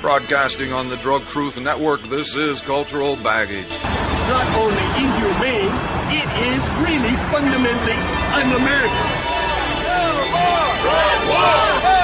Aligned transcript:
Broadcasting 0.00 0.72
on 0.72 0.88
the 0.88 0.96
Drug 0.96 1.26
Truth 1.26 1.60
Network, 1.60 2.02
this 2.04 2.34
is 2.34 2.60
Cultural 2.60 3.14
Baggage. 3.16 3.64
It's 3.64 4.26
not 4.26 4.48
only 4.58 4.82
inhumane, 4.98 5.70
it 6.10 6.26
is 6.42 6.58
really 6.82 7.14
fundamentally 7.30 7.94
un-American. 8.34 9.06
Drug 9.84 10.16
war! 10.32 10.74
Drug 10.82 11.28
war! 11.28 11.80
Drug 11.80 11.98
war! 11.98 12.03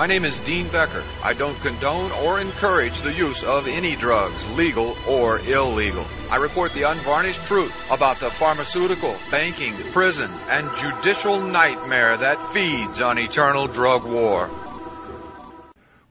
My 0.00 0.06
name 0.06 0.24
is 0.24 0.38
Dean 0.38 0.66
Becker. 0.68 1.04
I 1.22 1.34
don't 1.34 1.60
condone 1.60 2.10
or 2.24 2.40
encourage 2.40 3.02
the 3.02 3.12
use 3.12 3.44
of 3.44 3.68
any 3.68 3.96
drugs, 3.96 4.46
legal 4.52 4.96
or 5.06 5.40
illegal. 5.40 6.06
I 6.30 6.36
report 6.36 6.72
the 6.72 6.90
unvarnished 6.90 7.44
truth 7.44 7.74
about 7.90 8.18
the 8.18 8.30
pharmaceutical, 8.30 9.14
banking, 9.30 9.74
prison, 9.92 10.30
and 10.48 10.74
judicial 10.74 11.42
nightmare 11.42 12.16
that 12.16 12.42
feeds 12.54 13.02
on 13.02 13.18
eternal 13.18 13.66
drug 13.66 14.06
war. 14.06 14.48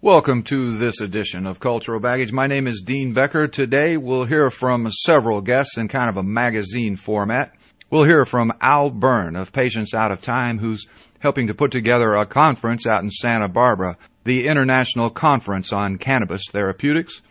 Welcome 0.01 0.43
to 0.43 0.77
this 0.77 1.01
edition 1.01 1.47
of 1.47 1.59
Cultural 1.59 1.99
Baggage. 1.99 2.31
My 2.31 2.45
name 2.45 2.67
is 2.67 2.83
Dean 2.85 3.13
Becker. 3.13 3.47
Today 3.47 3.97
we'll 3.97 4.25
hear 4.25 4.51
from 4.51 4.91
several 4.91 5.41
guests 5.41 5.79
in 5.79 5.87
kind 5.87 6.09
of 6.11 6.17
a 6.17 6.21
magazine 6.21 6.95
format. 6.95 7.55
We'll 7.89 8.03
hear 8.03 8.23
from 8.23 8.53
Al 8.61 8.91
Byrne 8.91 9.35
of 9.35 9.51
Patients 9.51 9.95
Out 9.95 10.11
of 10.11 10.21
Time, 10.21 10.59
who's 10.59 10.85
helping 11.19 11.47
to 11.47 11.53
put 11.53 11.71
together 11.71 12.13
a 12.13 12.25
conference 12.25 12.87
out 12.87 13.03
in 13.03 13.09
Santa 13.09 13.47
Barbara, 13.47 13.97
the 14.23 14.47
International 14.47 15.09
Conference 15.09 15.71
on 15.73 15.97
Cannabis 15.97 16.43
Therapeutics. 16.51 17.21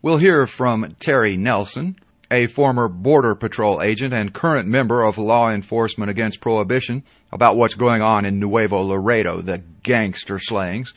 We'll 0.00 0.18
hear 0.18 0.46
from 0.46 0.94
Terry 0.98 1.36
Nelson, 1.36 1.96
a 2.30 2.46
former 2.46 2.88
Border 2.88 3.34
Patrol 3.34 3.82
agent 3.82 4.14
and 4.14 4.32
current 4.32 4.66
member 4.66 5.02
of 5.02 5.18
Law 5.18 5.50
Enforcement 5.50 6.10
Against 6.10 6.40
Prohibition, 6.40 7.04
about 7.30 7.56
what's 7.56 7.74
going 7.74 8.02
on 8.02 8.24
in 8.24 8.38
Nuevo 8.38 8.80
Laredo, 8.80 9.40
the 9.40 9.62
gangster 9.82 10.38
slayings. 10.38 10.94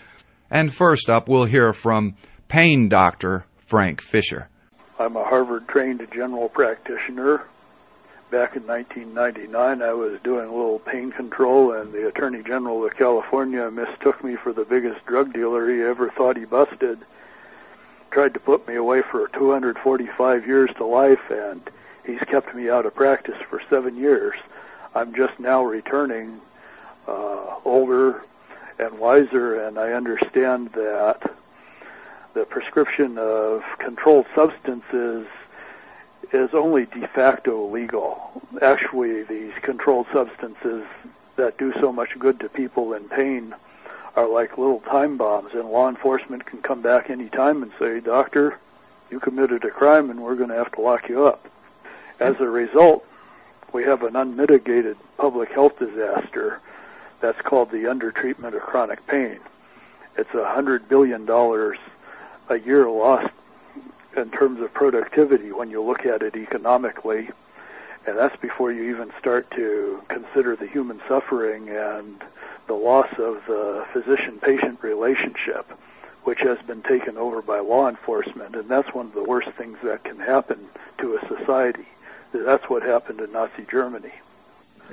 And 0.49 0.73
first 0.73 1.09
up, 1.09 1.27
we'll 1.27 1.45
hear 1.45 1.73
from 1.73 2.15
pain 2.47 2.89
doctor 2.89 3.45
Frank 3.57 4.01
Fisher. 4.01 4.47
I'm 4.97 5.15
a 5.17 5.23
Harvard 5.23 5.67
trained 5.67 6.07
general 6.13 6.49
practitioner. 6.49 7.43
Back 8.35 8.57
in 8.57 8.67
1999, 8.67 9.81
I 9.81 9.93
was 9.93 10.19
doing 10.19 10.49
a 10.49 10.51
little 10.53 10.79
pain 10.79 11.09
control, 11.09 11.71
and 11.71 11.93
the 11.93 12.09
Attorney 12.09 12.43
General 12.43 12.85
of 12.85 12.93
California 12.97 13.71
mistook 13.71 14.21
me 14.25 14.35
for 14.35 14.51
the 14.51 14.65
biggest 14.65 15.05
drug 15.05 15.31
dealer 15.31 15.69
he 15.71 15.81
ever 15.81 16.09
thought 16.09 16.35
he 16.35 16.43
busted 16.43 16.99
tried 18.11 18.33
to 18.33 18.41
put 18.41 18.67
me 18.67 18.75
away 18.75 19.03
for 19.03 19.29
245 19.29 20.45
years 20.45 20.69
to 20.75 20.83
life, 20.83 21.31
and 21.31 21.61
he's 22.05 22.19
kept 22.19 22.53
me 22.53 22.69
out 22.69 22.85
of 22.85 22.93
practice 22.93 23.41
for 23.49 23.61
seven 23.69 23.95
years. 23.95 24.35
I'm 24.93 25.15
just 25.15 25.39
now 25.39 25.63
returning, 25.63 26.41
uh, 27.07 27.55
older 27.63 28.21
and 28.77 28.99
wiser, 28.99 29.65
and 29.65 29.79
I 29.79 29.93
understand 29.93 30.73
that 30.73 31.21
the 32.33 32.43
prescription 32.43 33.17
of 33.17 33.63
controlled 33.77 34.25
substances 34.35 35.25
is 36.35 36.53
only 36.53 36.85
de 36.85 37.07
facto 37.07 37.67
legal. 37.67 38.41
Actually, 38.61 39.23
these 39.23 39.53
controlled 39.61 40.07
substances 40.11 40.85
that 41.35 41.57
do 41.57 41.73
so 41.73 41.91
much 41.91 42.17
good 42.17 42.39
to 42.39 42.49
people 42.49 42.93
in 42.93 43.07
pain 43.09 43.53
are 44.15 44.27
like 44.27 44.57
little 44.57 44.79
time 44.81 45.17
bombs, 45.17 45.53
and 45.53 45.69
law 45.69 45.89
enforcement 45.89 46.45
can 46.45 46.61
come 46.61 46.81
back 46.81 47.09
any 47.09 47.29
time 47.29 47.61
and 47.63 47.71
say, 47.77 47.99
"Doctor, 47.99 48.57
you 49.09 49.19
committed 49.19 49.65
a 49.65 49.69
crime, 49.69 50.09
and 50.09 50.21
we're 50.21 50.35
going 50.35 50.49
to 50.49 50.55
have 50.55 50.71
to 50.73 50.81
lock 50.81 51.09
you 51.09 51.25
up." 51.25 51.47
As 52.19 52.39
a 52.39 52.49
result, 52.49 53.05
we 53.73 53.83
have 53.83 54.03
an 54.03 54.15
unmitigated 54.15 54.97
public 55.17 55.51
health 55.51 55.77
disaster 55.79 56.61
that's 57.19 57.41
called 57.41 57.71
the 57.71 57.83
undertreatment 57.83 58.55
of 58.55 58.61
chronic 58.61 59.05
pain. 59.07 59.39
It's 60.17 60.33
a 60.33 60.45
hundred 60.45 60.87
billion 60.87 61.25
dollars 61.25 61.77
a 62.47 62.57
year 62.57 62.87
lost 62.89 63.33
in 64.15 64.31
terms 64.31 64.61
of 64.61 64.73
productivity 64.73 65.51
when 65.51 65.69
you 65.69 65.81
look 65.81 66.05
at 66.05 66.21
it 66.21 66.35
economically, 66.35 67.29
and 68.07 68.17
that's 68.17 68.35
before 68.37 68.71
you 68.71 68.89
even 68.91 69.11
start 69.19 69.49
to 69.51 70.01
consider 70.07 70.55
the 70.55 70.67
human 70.67 71.01
suffering 71.07 71.69
and 71.69 72.23
the 72.67 72.73
loss 72.73 73.09
of 73.17 73.43
the 73.47 73.85
physician-patient 73.93 74.81
relationship, 74.81 75.65
which 76.23 76.41
has 76.41 76.57
been 76.65 76.81
taken 76.81 77.17
over 77.17 77.41
by 77.41 77.59
law 77.59 77.87
enforcement, 77.87 78.55
and 78.55 78.69
that's 78.69 78.93
one 78.93 79.07
of 79.07 79.13
the 79.13 79.23
worst 79.23 79.49
things 79.51 79.77
that 79.83 80.03
can 80.03 80.19
happen 80.19 80.59
to 80.99 81.15
a 81.15 81.27
society. 81.27 81.85
That's 82.33 82.69
what 82.69 82.83
happened 82.83 83.21
in 83.21 83.31
Nazi 83.31 83.65
Germany. 83.69 84.11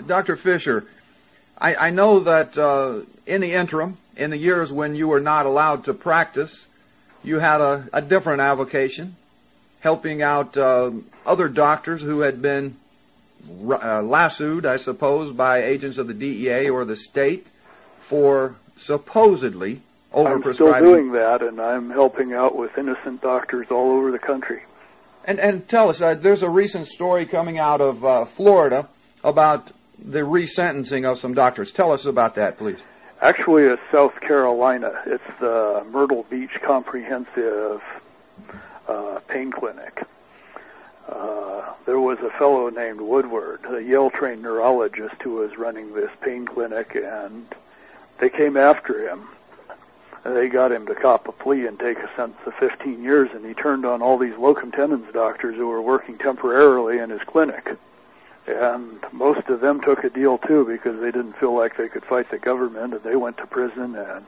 Dr. 0.07 0.37
Fisher, 0.37 0.87
I, 1.59 1.75
I 1.75 1.91
know 1.91 2.21
that 2.21 2.57
uh, 2.57 3.01
in 3.27 3.41
the 3.41 3.53
interim, 3.53 3.99
in 4.17 4.31
the 4.31 4.37
years 4.37 4.73
when 4.73 4.95
you 4.95 5.09
were 5.09 5.21
not 5.21 5.47
allowed 5.47 5.85
to 5.85 5.95
practice, 5.95 6.67
you 7.23 7.39
had 7.39 7.61
a, 7.61 7.89
a 7.93 8.03
different 8.03 8.41
avocation, 8.41 9.17
helping 9.81 10.23
out 10.23 10.57
uh, 10.57 10.91
other 11.25 11.49
doctors 11.49 12.03
who 12.03 12.21
had 12.21 12.43
been 12.43 12.77
uh, 13.69 14.03
lassoed, 14.03 14.67
I 14.67 14.77
suppose, 14.77 15.33
by 15.35 15.63
agents 15.63 15.99
of 15.99 16.07
the 16.07 16.15
DEA 16.15 16.69
or 16.69 16.85
the 16.85 16.97
state 16.97 17.49
for 18.01 18.57
supposedly 18.77 19.81
overprescribing. 20.13 20.47
I'm 20.47 20.55
still 20.55 20.81
doing 20.81 21.13
that, 21.13 21.43
and 21.43 21.61
I'm 21.61 21.91
helping 21.91 22.33
out 22.33 22.57
with 22.57 22.77
innocent 22.77 23.23
doctors 23.23 23.69
all 23.71 23.93
over 23.93 24.11
the 24.11 24.19
country. 24.19 24.63
And 25.25 25.39
and 25.39 25.69
tell 25.69 25.89
us, 25.89 26.01
uh, 26.03 26.15
there's 26.15 26.43
a 26.43 26.51
recent 26.51 26.89
story 26.89 27.27
coming 27.27 27.59
out 27.59 27.81
of 27.81 28.05
uh, 28.05 28.25
Florida 28.25 28.89
about 29.23 29.71
the 29.99 30.21
resentencing 30.21 31.09
of 31.09 31.19
some 31.19 31.35
doctors. 31.35 31.71
Tell 31.71 31.93
us 31.93 32.07
about 32.07 32.35
that, 32.35 32.59
please. 32.59 32.79
Actually, 33.23 33.63
it's 33.63 33.81
South 33.93 34.21
Carolina. 34.21 35.01
It's 35.07 35.23
the 35.39 35.87
Myrtle 35.93 36.25
Beach 36.29 36.61
Comprehensive 36.61 37.81
uh, 38.89 39.21
Pain 39.29 39.53
Clinic. 39.53 40.03
Uh, 41.09 41.73
there 41.87 42.01
was 42.01 42.19
a 42.19 42.31
fellow 42.31 42.69
named 42.69 43.01
Woodward, 43.01 43.61
a 43.69 43.81
Yale-trained 43.81 44.43
neurologist, 44.43 45.23
who 45.23 45.35
was 45.35 45.57
running 45.57 45.95
this 45.95 46.11
pain 46.21 46.45
clinic, 46.45 46.97
and 46.97 47.47
they 48.19 48.29
came 48.29 48.57
after 48.57 49.09
him. 49.09 49.29
They 50.25 50.49
got 50.49 50.73
him 50.73 50.85
to 50.87 50.95
cop 50.97 51.29
a 51.29 51.33
plea 51.33 51.69
and 51.69 51.79
take 51.79 51.99
a 51.99 52.11
sentence 52.17 52.45
of 52.45 52.55
15 52.55 53.05
years, 53.05 53.31
and 53.33 53.47
he 53.47 53.55
turned 53.55 53.85
on 53.85 54.03
all 54.03 54.19
these 54.19 54.37
locum 54.37 54.73
tenens 54.73 55.13
doctors 55.13 55.55
who 55.55 55.69
were 55.69 55.81
working 55.81 56.19
temporarily 56.19 56.99
in 56.99 57.11
his 57.11 57.23
clinic. 57.23 57.77
And 58.47 59.01
most 59.13 59.49
of 59.49 59.61
them 59.61 59.81
took 59.81 60.05
a 60.05 60.11
deal 60.11 60.39
too 60.39 60.65
because 60.65 61.01
they 61.01 61.13
didn't 61.13 61.35
feel 61.35 61.55
like 61.55 61.77
they 61.77 61.89
could 61.89 62.05
fight 62.05 62.31
the 62.31 62.39
government, 62.39 62.95
and 62.95 63.03
they 63.03 63.17
went 63.17 63.37
to 63.39 63.47
prison. 63.47 63.95
And 63.95 64.25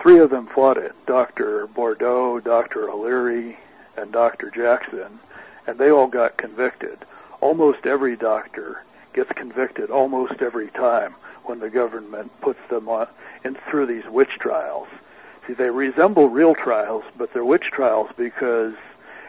three 0.00 0.18
of 0.18 0.30
them 0.30 0.46
fought 0.46 0.78
it: 0.78 0.94
Dr. 1.06 1.66
Bordeaux, 1.68 2.40
Dr. 2.40 2.90
O'Leary, 2.90 3.58
and 3.96 4.10
Dr. 4.12 4.50
Jackson, 4.50 5.20
and 5.66 5.78
they 5.78 5.90
all 5.90 6.08
got 6.08 6.36
convicted. 6.36 6.98
Almost 7.40 7.86
every 7.86 8.16
doctor 8.16 8.82
gets 9.12 9.30
convicted 9.32 9.90
almost 9.90 10.40
every 10.40 10.68
time 10.68 11.14
when 11.44 11.60
the 11.60 11.70
government 11.70 12.30
puts 12.40 12.60
them 12.68 12.88
on 12.88 13.08
in 13.44 13.54
through 13.54 13.86
these 13.86 14.06
witch 14.06 14.38
trials. 14.38 14.88
See, 15.46 15.54
they 15.54 15.70
resemble 15.70 16.28
real 16.28 16.54
trials, 16.54 17.04
but 17.16 17.32
they're 17.32 17.44
witch 17.44 17.70
trials 17.72 18.10
because 18.16 18.74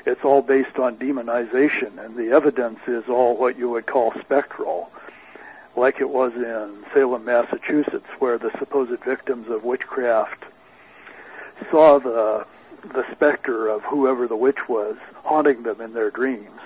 it's 0.06 0.24
all 0.24 0.42
based 0.42 0.78
on 0.78 0.98
demonization, 0.98 2.04
and 2.04 2.16
the 2.16 2.32
evidence 2.32 2.80
is 2.88 3.08
all 3.08 3.38
what 3.38 3.58
you 3.58 3.70
would 3.70 3.86
call 3.86 4.14
spectral, 4.20 4.92
like 5.76 6.00
it 6.00 6.10
was 6.10 6.34
in 6.34 6.84
Salem, 6.94 7.26
Massachusetts, 7.26 8.08
where 8.20 8.38
the 8.38 8.52
supposed 8.60 9.00
victims 9.04 9.50
of 9.50 9.64
witchcraft 9.64 10.44
saw 11.72 12.00
the 12.00 12.46
the 12.92 13.10
specter 13.14 13.70
of 13.70 13.82
whoever 13.84 14.28
the 14.28 14.36
witch 14.36 14.68
was 14.68 14.98
haunting 15.24 15.64
them 15.64 15.80
in 15.80 15.94
their 15.94 16.12
dreams. 16.12 16.60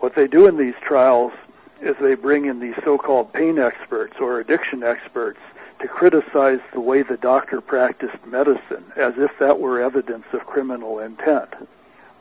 What 0.00 0.14
they 0.14 0.26
do 0.26 0.46
in 0.46 0.58
these 0.58 0.74
trials 0.82 1.32
is 1.80 1.96
they 1.96 2.14
bring 2.14 2.44
in 2.44 2.60
these 2.60 2.74
so-called 2.84 3.32
pain 3.32 3.58
experts 3.58 4.16
or 4.20 4.40
addiction 4.40 4.82
experts 4.82 5.40
to 5.80 5.88
criticize 5.88 6.60
the 6.72 6.80
way 6.80 7.02
the 7.02 7.16
doctor 7.16 7.60
practiced 7.60 8.26
medicine 8.26 8.84
as 8.94 9.16
if 9.16 9.30
that 9.38 9.58
were 9.58 9.80
evidence 9.80 10.26
of 10.32 10.44
criminal 10.44 10.98
intent. 10.98 11.48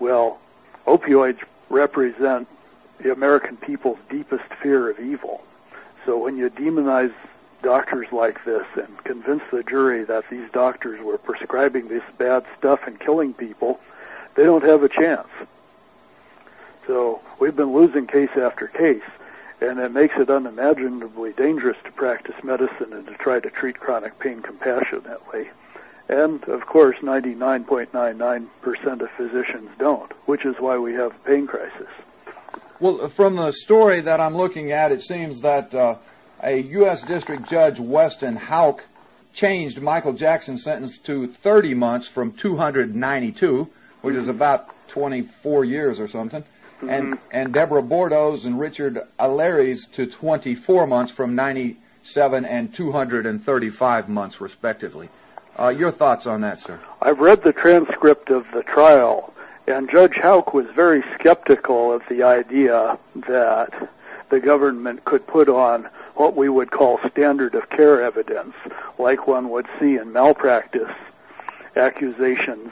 Well, 0.01 0.39
opioids 0.87 1.37
represent 1.69 2.47
the 2.97 3.11
American 3.11 3.55
people's 3.55 3.99
deepest 4.09 4.51
fear 4.55 4.89
of 4.89 4.99
evil. 4.99 5.43
So 6.07 6.17
when 6.17 6.37
you 6.37 6.49
demonize 6.49 7.13
doctors 7.61 8.11
like 8.11 8.43
this 8.43 8.65
and 8.73 9.03
convince 9.03 9.43
the 9.51 9.61
jury 9.61 10.03
that 10.05 10.27
these 10.27 10.49
doctors 10.49 10.99
were 11.01 11.19
prescribing 11.19 11.87
this 11.87 12.01
bad 12.17 12.45
stuff 12.57 12.79
and 12.87 12.99
killing 12.99 13.35
people, 13.35 13.79
they 14.33 14.43
don't 14.43 14.63
have 14.63 14.81
a 14.81 14.89
chance. 14.89 15.27
So 16.87 17.21
we've 17.37 17.55
been 17.55 17.71
losing 17.71 18.07
case 18.07 18.31
after 18.35 18.65
case 18.65 19.03
and 19.61 19.77
it 19.77 19.91
makes 19.91 20.15
it 20.17 20.31
unimaginably 20.31 21.33
dangerous 21.33 21.77
to 21.83 21.91
practice 21.91 22.43
medicine 22.43 22.91
and 22.91 23.05
to 23.05 23.13
try 23.13 23.39
to 23.39 23.51
treat 23.51 23.79
chronic 23.79 24.17
pain 24.17 24.41
compassionately. 24.41 25.51
And 26.11 26.43
of 26.43 26.65
course, 26.65 26.97
99.99% 26.97 29.01
of 29.01 29.09
physicians 29.11 29.69
don't, 29.79 30.11
which 30.27 30.45
is 30.45 30.59
why 30.59 30.77
we 30.77 30.93
have 30.93 31.15
a 31.15 31.19
pain 31.19 31.47
crisis. 31.47 31.87
Well, 32.81 33.07
from 33.07 33.37
the 33.37 33.53
story 33.53 34.01
that 34.01 34.19
I'm 34.19 34.35
looking 34.35 34.73
at, 34.73 34.91
it 34.91 35.01
seems 35.01 35.39
that 35.41 35.73
uh, 35.73 35.95
a 36.43 36.63
U.S. 36.63 37.03
District 37.03 37.47
Judge, 37.47 37.79
Weston 37.79 38.35
Houck 38.35 38.83
changed 39.33 39.81
Michael 39.81 40.11
Jackson's 40.11 40.63
sentence 40.63 40.97
to 40.97 41.27
30 41.27 41.75
months 41.75 42.07
from 42.07 42.33
292, 42.33 43.69
which 44.01 44.15
is 44.15 44.27
about 44.27 44.67
24 44.89 45.63
years 45.63 45.97
or 45.97 46.09
something, 46.09 46.43
and 46.89 47.17
and 47.31 47.53
Deborah 47.53 47.81
Bordeaux's 47.81 48.43
and 48.43 48.59
Richard 48.59 48.99
O'Leary's 49.17 49.87
to 49.93 50.07
24 50.07 50.87
months 50.87 51.13
from 51.13 51.35
97 51.35 52.43
and 52.43 52.73
235 52.73 54.09
months, 54.09 54.41
respectively. 54.41 55.07
Uh, 55.59 55.69
your 55.69 55.91
thoughts 55.91 56.25
on 56.25 56.41
that, 56.41 56.59
sir? 56.59 56.79
I've 57.01 57.19
read 57.19 57.43
the 57.43 57.53
transcript 57.53 58.29
of 58.29 58.45
the 58.53 58.63
trial, 58.63 59.33
and 59.67 59.89
Judge 59.89 60.15
Houck 60.15 60.53
was 60.53 60.65
very 60.75 61.03
skeptical 61.15 61.93
of 61.93 62.01
the 62.09 62.23
idea 62.23 62.97
that 63.27 63.89
the 64.29 64.39
government 64.39 65.03
could 65.05 65.27
put 65.27 65.49
on 65.49 65.89
what 66.15 66.35
we 66.35 66.49
would 66.49 66.71
call 66.71 66.99
standard 67.09 67.55
of 67.55 67.69
care 67.69 68.01
evidence, 68.01 68.55
like 68.97 69.27
one 69.27 69.49
would 69.49 69.67
see 69.79 69.97
in 69.97 70.13
malpractice 70.13 70.91
accusations, 71.75 72.71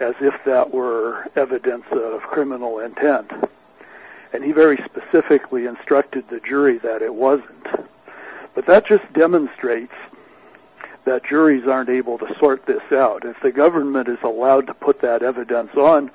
as 0.00 0.14
if 0.20 0.34
that 0.44 0.72
were 0.72 1.26
evidence 1.36 1.84
of 1.90 2.22
criminal 2.22 2.78
intent. 2.78 3.30
And 4.32 4.42
he 4.42 4.52
very 4.52 4.82
specifically 4.84 5.66
instructed 5.66 6.28
the 6.28 6.40
jury 6.40 6.78
that 6.78 7.02
it 7.02 7.14
wasn't. 7.14 7.66
But 8.54 8.66
that 8.66 8.86
just 8.86 9.10
demonstrates 9.12 9.92
that 11.04 11.24
juries 11.24 11.66
aren't 11.66 11.88
able 11.88 12.18
to 12.18 12.34
sort 12.38 12.64
this 12.66 12.82
out. 12.92 13.24
If 13.24 13.40
the 13.40 13.52
government 13.52 14.08
is 14.08 14.18
allowed 14.22 14.68
to 14.68 14.74
put 14.74 15.00
that 15.00 15.22
evidence 15.22 15.74
on, 15.74 16.10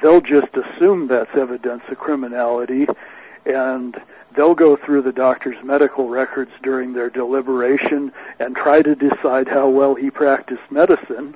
they'll 0.00 0.20
just 0.20 0.54
assume 0.56 1.08
that's 1.08 1.34
evidence 1.34 1.82
of 1.88 1.98
criminality 1.98 2.86
and 3.44 4.00
they'll 4.34 4.54
go 4.54 4.76
through 4.76 5.02
the 5.02 5.12
doctor's 5.12 5.62
medical 5.64 6.08
records 6.08 6.52
during 6.62 6.92
their 6.92 7.10
deliberation 7.10 8.12
and 8.38 8.54
try 8.54 8.80
to 8.80 8.94
decide 8.94 9.48
how 9.48 9.68
well 9.68 9.94
he 9.94 10.10
practiced 10.10 10.70
medicine 10.70 11.34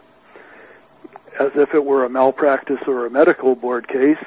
as 1.38 1.52
if 1.56 1.74
it 1.74 1.84
were 1.84 2.04
a 2.04 2.08
malpractice 2.08 2.80
or 2.86 3.06
a 3.06 3.10
medical 3.10 3.54
board 3.56 3.88
case 3.88 4.24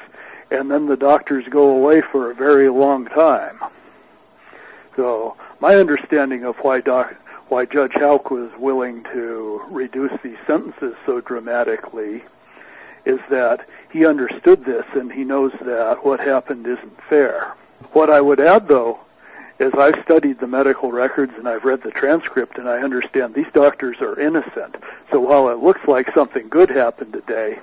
and 0.52 0.70
then 0.70 0.88
the 0.88 0.98
doctors 0.98 1.46
go 1.50 1.70
away 1.70 2.02
for 2.02 2.30
a 2.30 2.36
very 2.36 2.70
long 2.70 3.06
time. 3.06 3.60
So 4.96 5.38
my 5.60 5.76
understanding 5.76 6.44
of 6.44 6.58
why 6.58 6.82
doc 6.82 7.16
why 7.50 7.66
Judge 7.66 7.94
Houck 7.94 8.30
was 8.30 8.52
willing 8.58 9.04
to 9.06 9.62
reduce 9.70 10.12
these 10.22 10.38
sentences 10.46 10.96
so 11.06 11.22
dramatically 11.22 12.24
is 13.06 13.20
that 13.30 13.66
he 13.92 14.06
understood 14.06 14.66
this 14.66 14.86
and 14.94 15.12
he 15.12 15.24
knows 15.24 15.54
that 15.62 16.04
what 16.04 16.20
happened 16.20 16.68
isn't 16.68 17.02
fair. 17.04 17.54
What 17.94 18.10
I 18.10 18.20
would 18.20 18.40
add 18.40 18.68
though 18.68 19.00
is 19.60 19.74
I've 19.74 20.04
studied 20.04 20.40
the 20.40 20.48
medical 20.48 20.92
records 20.92 21.34
and 21.38 21.48
I've 21.48 21.64
read 21.64 21.82
the 21.84 21.92
transcript 21.92 22.58
and 22.58 22.70
I 22.70 22.82
understand 22.82 23.34
these 23.34 23.52
doctors 23.54 24.02
are 24.02 24.20
innocent. 24.20 24.76
So 25.12 25.20
while 25.22 25.50
it 25.50 25.60
looks 25.60 25.88
like 25.88 26.14
something 26.14 26.50
good 26.50 26.70
happened 26.70 27.14
today, 27.14 27.60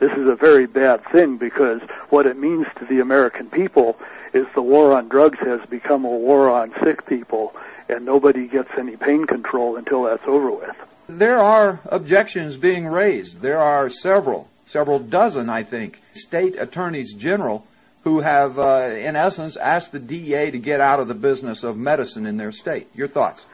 this 0.00 0.12
is 0.12 0.26
a 0.26 0.34
very 0.34 0.66
bad 0.66 1.04
thing 1.06 1.38
because 1.38 1.80
what 2.10 2.26
it 2.26 2.36
means 2.36 2.66
to 2.76 2.84
the 2.84 3.00
American 3.00 3.48
people 3.48 3.98
is 4.32 4.46
the 4.54 4.62
war 4.62 4.96
on 4.96 5.08
drugs 5.08 5.38
has 5.38 5.64
become 5.70 6.04
a 6.04 6.08
war 6.08 6.50
on 6.50 6.74
sick 6.82 7.06
people 7.06 7.54
and 7.88 8.04
nobody 8.04 8.46
gets 8.46 8.70
any 8.78 8.96
pain 8.96 9.26
control 9.26 9.76
until 9.76 10.04
that's 10.04 10.26
over 10.26 10.50
with. 10.50 10.76
There 11.08 11.38
are 11.38 11.80
objections 11.86 12.56
being 12.56 12.86
raised. 12.86 13.40
There 13.40 13.58
are 13.58 13.88
several, 13.88 14.48
several 14.66 14.98
dozen, 14.98 15.48
I 15.48 15.62
think, 15.62 16.02
state 16.12 16.56
attorneys 16.58 17.14
general 17.14 17.66
who 18.04 18.20
have, 18.20 18.58
uh, 18.58 18.90
in 18.94 19.16
essence, 19.16 19.56
asked 19.56 19.92
the 19.92 19.98
DEA 19.98 20.50
to 20.50 20.58
get 20.58 20.80
out 20.80 21.00
of 21.00 21.08
the 21.08 21.14
business 21.14 21.64
of 21.64 21.76
medicine 21.76 22.26
in 22.26 22.36
their 22.36 22.52
state. 22.52 22.88
Your 22.94 23.08
thoughts? 23.08 23.46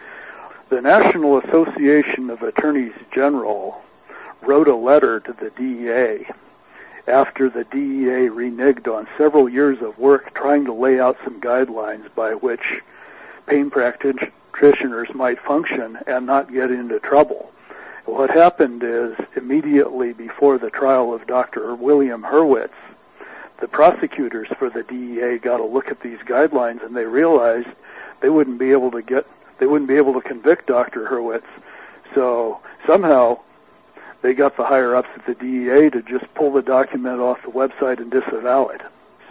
The 0.69 0.81
National 0.81 1.39
Association 1.39 2.31
of 2.31 2.43
Attorneys 2.43 2.95
General 3.13 3.83
wrote 4.43 4.69
a 4.69 4.75
letter 4.75 5.21
to 5.21 5.33
the 5.33 5.51
DEA 5.51 6.27
after 7.07 7.49
the 7.49 7.65
DEA 7.65 8.29
reneged 8.29 8.93
on 8.93 9.07
several 9.19 9.49
years 9.49 9.81
of 9.83 9.99
work 9.99 10.35
trying 10.35 10.65
to 10.65 10.73
lay 10.73 10.99
out 10.99 11.17
some 11.23 11.41
guidelines 11.41 12.13
by 12.15 12.35
which 12.35 12.81
pain 13.47 13.71
practitioners 13.71 15.09
might 15.15 15.41
function 15.41 15.99
and 16.07 16.27
not 16.27 16.53
get 16.53 16.71
into 16.71 17.01
trouble. 17.01 17.51
What 18.07 18.31
happened 18.31 18.83
is 18.85 19.17
immediately 19.35 20.13
before 20.13 20.59
the 20.59 20.71
trial 20.71 21.15
of 21.15 21.27
Dr. 21.27 21.75
William 21.75 22.23
Hurwitz, 22.23 22.75
the 23.61 23.69
prosecutors 23.69 24.49
for 24.59 24.69
the 24.69 24.83
DEA 24.83 25.39
got 25.39 25.61
a 25.61 25.65
look 25.65 25.89
at 25.89 26.01
these 26.01 26.19
guidelines 26.19 26.85
and 26.85 26.95
they 26.95 27.07
realized 27.07 27.69
they 28.21 28.29
wouldn't 28.29 28.59
be 28.59 28.73
able 28.73 28.91
to 28.91 29.03
get 29.03 29.27
they 29.59 29.67
wouldn't 29.67 29.89
be 29.89 29.97
able 29.97 30.15
to 30.15 30.21
convict 30.21 30.67
Dr. 30.67 31.07
Hurwitz. 31.07 31.45
So 32.15 32.61
somehow 32.87 33.39
they 34.21 34.35
got 34.35 34.57
the 34.57 34.65
higher 34.65 34.95
ups 34.95 35.09
at 35.15 35.27
the 35.27 35.35
DEA 35.35 35.91
to 35.91 36.03
just 36.03 36.33
pull 36.35 36.53
the 36.53 36.63
document 36.63 37.21
off 37.21 37.43
the 37.43 37.53
website 37.53 37.99
and 37.99 38.11
disavow 38.11 38.67
it. 38.69 38.81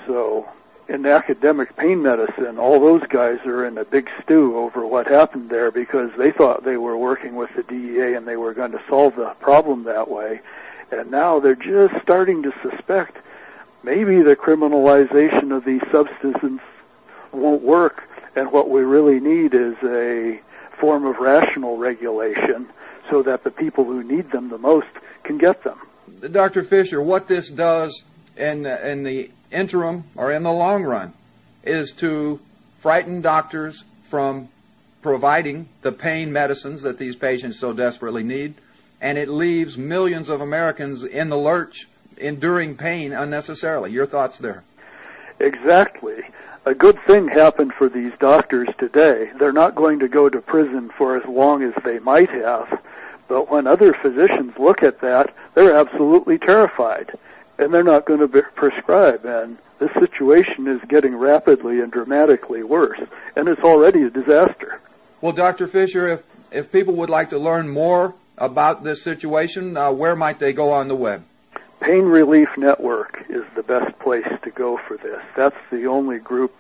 So 0.07 0.48
in 0.88 1.06
academic 1.06 1.75
pain 1.77 2.01
medicine, 2.01 2.57
all 2.57 2.80
those 2.80 3.03
guys 3.07 3.39
are 3.45 3.65
in 3.65 3.77
a 3.77 3.85
big 3.85 4.09
stew 4.21 4.57
over 4.57 4.85
what 4.85 5.07
happened 5.07 5.50
there 5.50 5.71
because 5.71 6.12
they 6.18 6.31
thought 6.31 6.63
they 6.63 6.77
were 6.77 6.97
working 6.97 7.35
with 7.35 7.50
the 7.56 7.63
DEA 7.63 8.15
and 8.15 8.27
they 8.27 8.35
were 8.35 8.53
going 8.53 8.71
to 8.71 8.81
solve 8.89 9.15
the 9.15 9.30
problem 9.39 9.83
that 9.83 10.09
way. 10.09 10.41
And 10.91 11.09
now 11.09 11.39
they're 11.39 11.56
just 11.56 11.94
starting 12.01 12.44
to 12.44 12.53
suspect 12.62 13.18
maybe 13.83 14.21
the 14.21 14.35
criminalization 14.35 15.56
of 15.56 15.65
these 15.65 15.81
substances 15.91 16.59
won't 17.31 17.63
work 17.63 18.03
and 18.35 18.51
what 18.51 18.69
we 18.69 18.81
really 18.81 19.19
need 19.19 19.53
is 19.53 19.75
a 19.83 20.39
form 20.80 21.06
of 21.06 21.18
rational 21.18 21.77
regulation 21.77 22.68
so 23.09 23.24
that 23.24 23.44
the 23.44 23.51
people 23.51 23.83
who 23.83 24.03
need 24.03 24.31
them 24.31 24.50
the 24.50 24.57
most 24.57 24.88
can 25.24 25.38
get 25.38 25.63
them. 25.63 25.80
Dr. 26.31 26.63
Fisher, 26.63 27.01
what 27.01 27.27
this 27.27 27.50
does 27.50 28.03
and, 28.35 28.65
in 28.65 29.03
the 29.03 29.30
interim 29.54 30.04
or 30.16 30.32
in 30.32 30.44
the 30.44 30.52
long 30.52 30.84
run 30.84 31.14
is 31.64 31.92
to 31.94 32.40
frighten 32.80 33.22
doctors 33.22 33.84
from 34.04 34.50
providing 35.02 35.68
the 35.82 35.92
pain 35.92 36.32
medicines 36.32 36.82
that 36.82 36.98
these 36.98 37.16
patients 37.16 37.60
so 37.60 37.74
desperately 37.74 38.24
need, 38.24 38.56
and 39.02 39.18
it 39.18 39.30
leaves 39.30 39.78
millions 39.78 40.30
of 40.30 40.42
Americans 40.42 41.04
in 41.04 41.30
the 41.30 41.38
lurch, 41.38 41.88
enduring 42.18 42.76
pain 42.76 43.12
unnecessarily. 43.14 43.92
Your 43.92 44.06
thoughts 44.06 44.38
there? 44.40 44.64
Exactly. 45.40 46.24
A 46.66 46.74
good 46.74 46.98
thing 47.06 47.28
happened 47.28 47.74
for 47.74 47.90
these 47.90 48.14
doctors 48.20 48.70
today. 48.78 49.30
They're 49.38 49.52
not 49.52 49.76
going 49.76 50.00
to 50.00 50.07
go 50.07 50.30
to 50.30 50.42
prison 50.42 50.90
for 50.98 51.18
as 51.18 51.26
long 51.26 51.64
as 51.64 51.74
they 51.83 52.00
might 52.00 52.30
have, 52.30 52.81
but 53.28 53.52
when 53.52 53.68
other 53.68 53.94
physicians 53.94 54.54
look 54.57 54.83
at 54.83 55.02
that, 55.02 55.33
they're 55.54 55.76
absolutely 55.76 56.38
terrified 56.38 57.12
and 57.57 57.74
they're 57.74 57.83
not 57.83 58.06
going 58.06 58.19
to 58.19 58.28
prescribe. 58.28 59.26
And 59.26 59.57
this 59.80 59.92
situation 60.00 60.68
is 60.68 60.81
getting 60.88 61.16
rapidly 61.16 61.80
and 61.81 61.92
dramatically 61.92 62.64
worse, 62.64 63.00
and 63.36 63.48
it's 63.48 63.62
already 63.62 64.04
a 64.04 64.10
disaster. 64.10 64.80
Well, 65.22 65.33
Dr. 65.33 65.68
Fisher, 65.68 66.07
if, 66.10 66.24
if 66.52 66.72
people 66.72 66.95
would 66.95 67.10
like 67.10 67.30
to 67.30 67.40
learn 67.40 67.69
more 67.69 68.14
about 68.38 68.83
this 68.83 69.04
situation, 69.04 69.78
uh, 69.78 69.92
where 69.92 70.16
might 70.16 70.40
they 70.40 70.54
go 70.54 70.72
on 70.72 70.88
the 70.88 70.95
web? 70.95 71.24
Pain 71.80 72.06
Relief 72.06 72.50
Network 72.57 73.26
is 73.30 73.44
the 73.56 73.64
best 73.64 73.98
place 74.00 74.28
to 74.44 74.52
go 74.52 74.78
for 74.78 74.95
this. 74.95 75.22
That's 75.36 75.57
the 75.69 75.88
only 75.88 76.18
group 76.18 76.54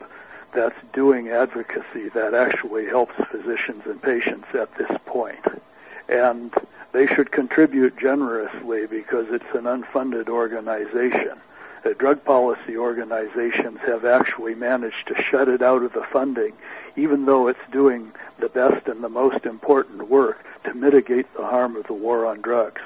that's 0.53 0.75
doing 0.91 1.29
advocacy 1.29 2.09
that 2.09 2.33
actually 2.33 2.85
helps 2.85 3.15
physicians 3.31 3.83
and 3.85 4.01
patients 4.01 4.47
at 4.53 4.73
this 4.75 4.91
point. 5.05 5.45
And 6.09 6.53
they 6.93 7.07
should 7.07 7.31
contribute 7.31 7.97
generously 7.97 8.85
because 8.85 9.25
it's 9.29 9.53
an 9.53 9.63
unfunded 9.63 10.29
organization. 10.29 11.41
The 11.83 11.95
drug 11.95 12.23
policy 12.23 12.77
organizations 12.77 13.79
have 13.79 14.05
actually 14.05 14.55
managed 14.55 15.07
to 15.07 15.21
shut 15.21 15.49
it 15.49 15.61
out 15.61 15.83
of 15.83 15.91
the 15.91 16.05
funding, 16.13 16.53
even 16.95 17.25
though 17.25 17.47
it's 17.47 17.59
doing 17.71 18.13
the 18.39 18.47
best 18.47 18.87
and 18.87 19.03
the 19.03 19.09
most 19.09 19.45
important 19.45 20.09
work 20.09 20.45
to 20.63 20.73
mitigate 20.73 21.33
the 21.33 21.45
harm 21.45 21.75
of 21.75 21.85
the 21.87 21.93
war 21.93 22.25
on 22.25 22.41
drugs. 22.41 22.81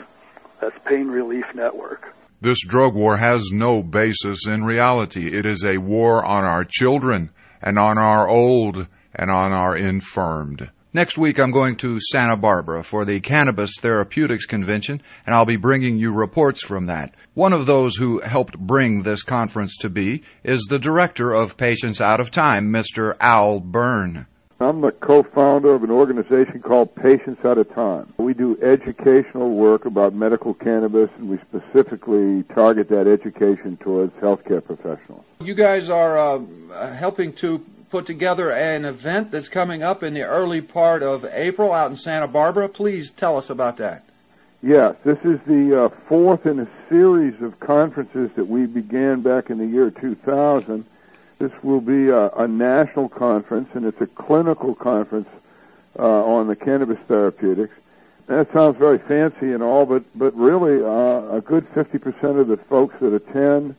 That's 0.59 0.75
Pain 0.85 1.09
Relief 1.09 1.45
Network. 1.53 2.15
This 2.41 2.59
drug 2.65 2.95
war 2.95 3.17
has 3.17 3.49
no 3.51 3.83
basis 3.83 4.47
in 4.47 4.63
reality. 4.63 5.27
It 5.27 5.45
is 5.45 5.63
a 5.63 5.77
war 5.77 6.25
on 6.25 6.45
our 6.45 6.63
children 6.63 7.29
and 7.61 7.77
on 7.77 7.97
our 7.97 8.27
old 8.27 8.87
and 9.13 9.29
on 9.29 9.51
our 9.51 9.75
infirmed. 9.75 10.71
Next 10.93 11.17
week, 11.17 11.37
I'm 11.37 11.51
going 11.51 11.75
to 11.77 11.99
Santa 11.99 12.37
Barbara 12.37 12.81
for 12.81 13.03
the 13.03 13.19
Cannabis 13.19 13.73
Therapeutics 13.81 14.45
Convention, 14.45 15.01
and 15.25 15.35
I'll 15.35 15.45
be 15.45 15.57
bringing 15.57 15.97
you 15.97 16.13
reports 16.13 16.63
from 16.63 16.85
that. 16.85 17.13
One 17.33 17.51
of 17.51 17.65
those 17.65 17.97
who 17.97 18.21
helped 18.21 18.57
bring 18.57 19.03
this 19.03 19.21
conference 19.21 19.75
to 19.77 19.89
be 19.89 20.23
is 20.45 20.61
the 20.69 20.79
director 20.79 21.33
of 21.33 21.57
Patients 21.57 21.99
Out 21.99 22.21
of 22.21 22.31
Time, 22.31 22.71
Mr. 22.71 23.15
Al 23.19 23.59
Byrne. 23.59 24.27
I'm 24.61 24.79
the 24.79 24.91
co-founder 24.91 25.75
of 25.75 25.83
an 25.83 25.91
organization 25.91 26.61
called 26.61 26.95
Patients 26.95 27.43
Out 27.43 27.57
of 27.57 27.71
Time. 27.75 28.11
We 28.17 28.33
do 28.33 28.57
educational 28.63 29.51
work 29.51 29.85
about 29.85 30.13
medical 30.15 30.53
cannabis 30.53 31.11
and 31.17 31.29
we 31.29 31.37
specifically 31.39 32.43
target 32.55 32.89
that 32.89 33.07
education 33.07 33.77
towards 33.77 34.13
healthcare 34.13 34.63
professionals. 34.63 35.25
You 35.41 35.53
guys 35.53 35.91
are 35.91 36.17
uh, 36.17 36.39
helping 36.95 37.33
to 37.33 37.63
put 37.97 38.05
together 38.05 38.51
an 38.51 38.85
event 38.85 39.31
that's 39.31 39.49
coming 39.49 39.81
up 39.81 40.03
in 40.03 40.13
the 40.13 40.21
early 40.21 40.61
part 40.61 41.01
of 41.01 41.25
April 41.25 41.73
out 41.73 41.89
in 41.89 41.95
Santa 41.97 42.27
Barbara. 42.27 42.69
Please 42.69 43.09
tell 43.09 43.37
us 43.37 43.49
about 43.49 43.77
that. 43.77 44.03
Yes, 44.61 44.95
this 45.03 45.17
is 45.23 45.39
the 45.47 45.85
uh, 45.85 45.89
fourth 46.07 46.45
in 46.45 46.59
a 46.59 46.67
series 46.89 47.41
of 47.41 47.59
conferences 47.59 48.29
that 48.35 48.47
we 48.47 48.67
began 48.67 49.21
back 49.21 49.49
in 49.49 49.57
the 49.57 49.65
year 49.65 49.89
2000 49.89 50.85
this 51.39 51.51
will 51.63 51.81
be 51.81 52.09
a, 52.09 52.29
a 52.29 52.47
national 52.47 53.09
conference, 53.09 53.69
and 53.73 53.85
it's 53.85 54.01
a 54.01 54.07
clinical 54.07 54.75
conference 54.75 55.29
uh, 55.97 56.23
on 56.23 56.47
the 56.47 56.55
cannabis 56.55 56.99
therapeutics. 57.07 57.73
That 58.27 58.51
sounds 58.53 58.77
very 58.77 58.99
fancy 58.99 59.53
and 59.53 59.63
all, 59.63 59.87
but 59.87 60.03
but 60.13 60.35
really, 60.35 60.83
uh, 60.83 61.37
a 61.37 61.41
good 61.41 61.67
50% 61.73 62.39
of 62.39 62.47
the 62.47 62.57
folks 62.57 62.95
that 63.01 63.13
attend 63.13 63.75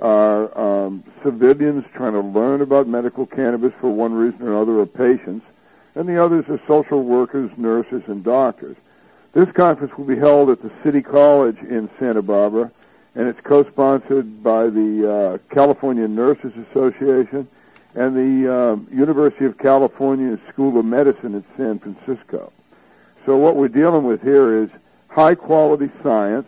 are 0.00 0.58
um, 0.58 1.04
civilians 1.22 1.84
trying 1.94 2.12
to 2.12 2.20
learn 2.20 2.62
about 2.62 2.88
medical 2.88 3.26
cannabis 3.26 3.72
for 3.80 3.90
one 3.90 4.12
reason 4.12 4.42
or 4.42 4.52
another, 4.52 4.78
or 4.78 4.86
patients, 4.86 5.46
and 5.94 6.08
the 6.08 6.22
others 6.22 6.44
are 6.48 6.60
social 6.66 7.02
workers, 7.02 7.50
nurses, 7.56 8.02
and 8.06 8.24
doctors. 8.24 8.76
This 9.32 9.50
conference 9.52 9.96
will 9.96 10.06
be 10.06 10.16
held 10.16 10.50
at 10.50 10.62
the 10.62 10.72
City 10.82 11.02
College 11.02 11.58
in 11.58 11.88
Santa 11.98 12.22
Barbara 12.22 12.72
and 13.14 13.26
it's 13.28 13.40
co-sponsored 13.40 14.42
by 14.42 14.64
the 14.64 15.10
uh, 15.10 15.54
California 15.54 16.06
Nurses 16.06 16.52
Association 16.70 17.48
and 17.94 18.16
the 18.16 18.52
uh, 18.52 18.94
University 18.94 19.44
of 19.46 19.58
California 19.58 20.38
School 20.48 20.78
of 20.78 20.84
Medicine 20.84 21.34
at 21.34 21.42
San 21.56 21.78
Francisco. 21.80 22.52
So 23.26 23.36
what 23.36 23.56
we're 23.56 23.68
dealing 23.68 24.04
with 24.04 24.22
here 24.22 24.62
is 24.62 24.70
high 25.08 25.34
quality 25.34 25.90
science 26.02 26.46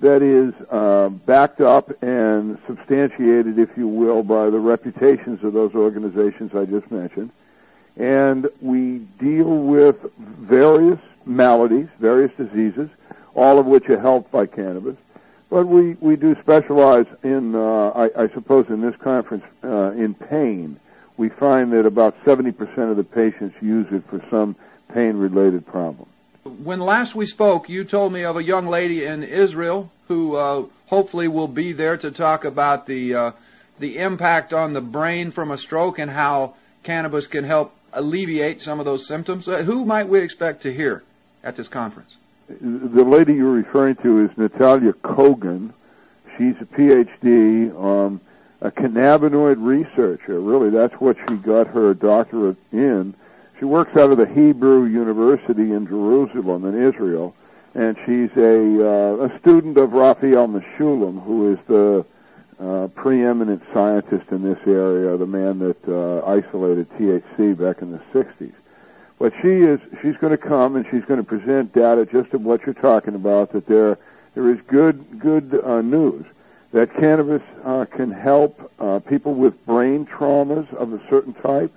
that 0.00 0.22
is 0.22 0.54
uh, 0.70 1.08
backed 1.08 1.60
up 1.60 1.90
and 2.02 2.58
substantiated, 2.66 3.58
if 3.58 3.70
you 3.76 3.88
will, 3.88 4.22
by 4.22 4.48
the 4.50 4.58
reputations 4.58 5.42
of 5.42 5.52
those 5.52 5.74
organizations 5.74 6.54
I 6.54 6.64
just 6.64 6.90
mentioned. 6.90 7.30
And 7.96 8.48
we 8.60 8.98
deal 9.18 9.48
with 9.48 9.96
various 10.18 11.00
maladies, 11.26 11.88
various 11.98 12.30
diseases, 12.36 12.88
all 13.34 13.58
of 13.58 13.66
which 13.66 13.88
are 13.88 14.00
helped 14.00 14.30
by 14.30 14.46
cannabis. 14.46 14.96
But 15.50 15.66
we, 15.66 15.94
we 15.94 16.14
do 16.14 16.36
specialize 16.40 17.06
in, 17.24 17.54
uh, 17.54 17.88
I, 17.90 18.24
I 18.24 18.28
suppose, 18.28 18.66
in 18.68 18.80
this 18.80 18.94
conference, 18.96 19.44
uh, 19.64 19.92
in 19.92 20.14
pain. 20.14 20.78
We 21.16 21.28
find 21.28 21.72
that 21.72 21.86
about 21.86 22.22
70% 22.24 22.90
of 22.90 22.96
the 22.96 23.04
patients 23.04 23.56
use 23.60 23.86
it 23.90 24.04
for 24.08 24.22
some 24.30 24.54
pain-related 24.92 25.66
problem. 25.66 26.08
When 26.48 26.80
last 26.80 27.14
we 27.14 27.26
spoke, 27.26 27.68
you 27.68 27.84
told 27.84 28.12
me 28.12 28.24
of 28.24 28.36
a 28.36 28.42
young 28.42 28.66
lady 28.66 29.04
in 29.04 29.22
Israel 29.22 29.90
who 30.08 30.36
uh, 30.36 30.66
hopefully 30.86 31.28
will 31.28 31.48
be 31.48 31.72
there 31.72 31.96
to 31.96 32.10
talk 32.10 32.44
about 32.44 32.86
the 32.86 33.14
uh, 33.14 33.32
the 33.78 33.98
impact 33.98 34.52
on 34.52 34.72
the 34.72 34.80
brain 34.80 35.30
from 35.30 35.50
a 35.50 35.58
stroke 35.58 35.98
and 35.98 36.10
how 36.10 36.54
cannabis 36.82 37.26
can 37.26 37.44
help 37.44 37.74
alleviate 37.92 38.60
some 38.60 38.80
of 38.80 38.84
those 38.84 39.06
symptoms. 39.06 39.48
Uh, 39.48 39.62
who 39.62 39.84
might 39.84 40.08
we 40.08 40.20
expect 40.20 40.62
to 40.62 40.72
hear 40.72 41.02
at 41.44 41.56
this 41.56 41.68
conference? 41.68 42.16
the 42.48 43.04
lady 43.04 43.34
you're 43.34 43.50
referring 43.50 43.96
to 43.96 44.24
is 44.24 44.30
Natalia 44.36 44.92
Kogan. 44.92 45.72
She's 46.36 46.54
a 46.60 46.64
PhD, 46.64 47.74
um, 47.78 48.20
a 48.60 48.70
cannabinoid 48.70 49.56
researcher. 49.58 50.40
Really, 50.40 50.70
that's 50.70 50.94
what 50.94 51.16
she 51.28 51.36
got 51.36 51.66
her 51.68 51.94
doctorate 51.94 52.56
in. 52.72 53.14
She 53.58 53.64
works 53.64 53.96
out 53.96 54.12
of 54.12 54.18
the 54.18 54.26
Hebrew 54.26 54.84
University 54.84 55.72
in 55.72 55.86
Jerusalem 55.86 56.64
in 56.64 56.80
Israel, 56.80 57.34
and 57.74 57.96
she's 58.06 58.30
a 58.36 58.86
uh, 58.86 59.26
a 59.26 59.38
student 59.40 59.76
of 59.78 59.92
Raphael 59.92 60.46
Mechoulam, 60.46 61.22
who 61.24 61.52
is 61.52 61.58
the 61.66 62.04
uh, 62.60 62.86
preeminent 62.88 63.62
scientist 63.72 64.30
in 64.30 64.42
this 64.42 64.58
area, 64.66 65.16
the 65.16 65.26
man 65.26 65.58
that 65.58 65.88
uh, 65.88 66.24
isolated 66.26 66.88
THC 66.90 67.56
back 67.56 67.82
in 67.82 67.92
the 67.92 68.00
60s. 68.12 68.52
But 69.18 69.32
she 69.42 69.48
is 69.48 69.80
she's 70.02 70.16
going 70.16 70.30
to 70.30 70.38
come 70.38 70.76
and 70.76 70.86
she's 70.90 71.04
going 71.04 71.18
to 71.18 71.24
present 71.24 71.72
data 71.72 72.06
just 72.06 72.32
of 72.34 72.42
what 72.42 72.64
you're 72.64 72.74
talking 72.74 73.16
about. 73.16 73.52
That 73.52 73.66
there 73.66 73.98
there 74.34 74.48
is 74.50 74.60
good 74.68 75.18
good 75.18 75.60
uh, 75.64 75.82
news 75.82 76.24
that 76.70 76.94
cannabis 76.94 77.42
uh, 77.64 77.86
can 77.86 78.12
help 78.12 78.70
uh, 78.78 79.00
people 79.00 79.34
with 79.34 79.66
brain 79.66 80.06
traumas 80.06 80.72
of 80.74 80.92
a 80.92 81.00
certain 81.08 81.34
type. 81.34 81.72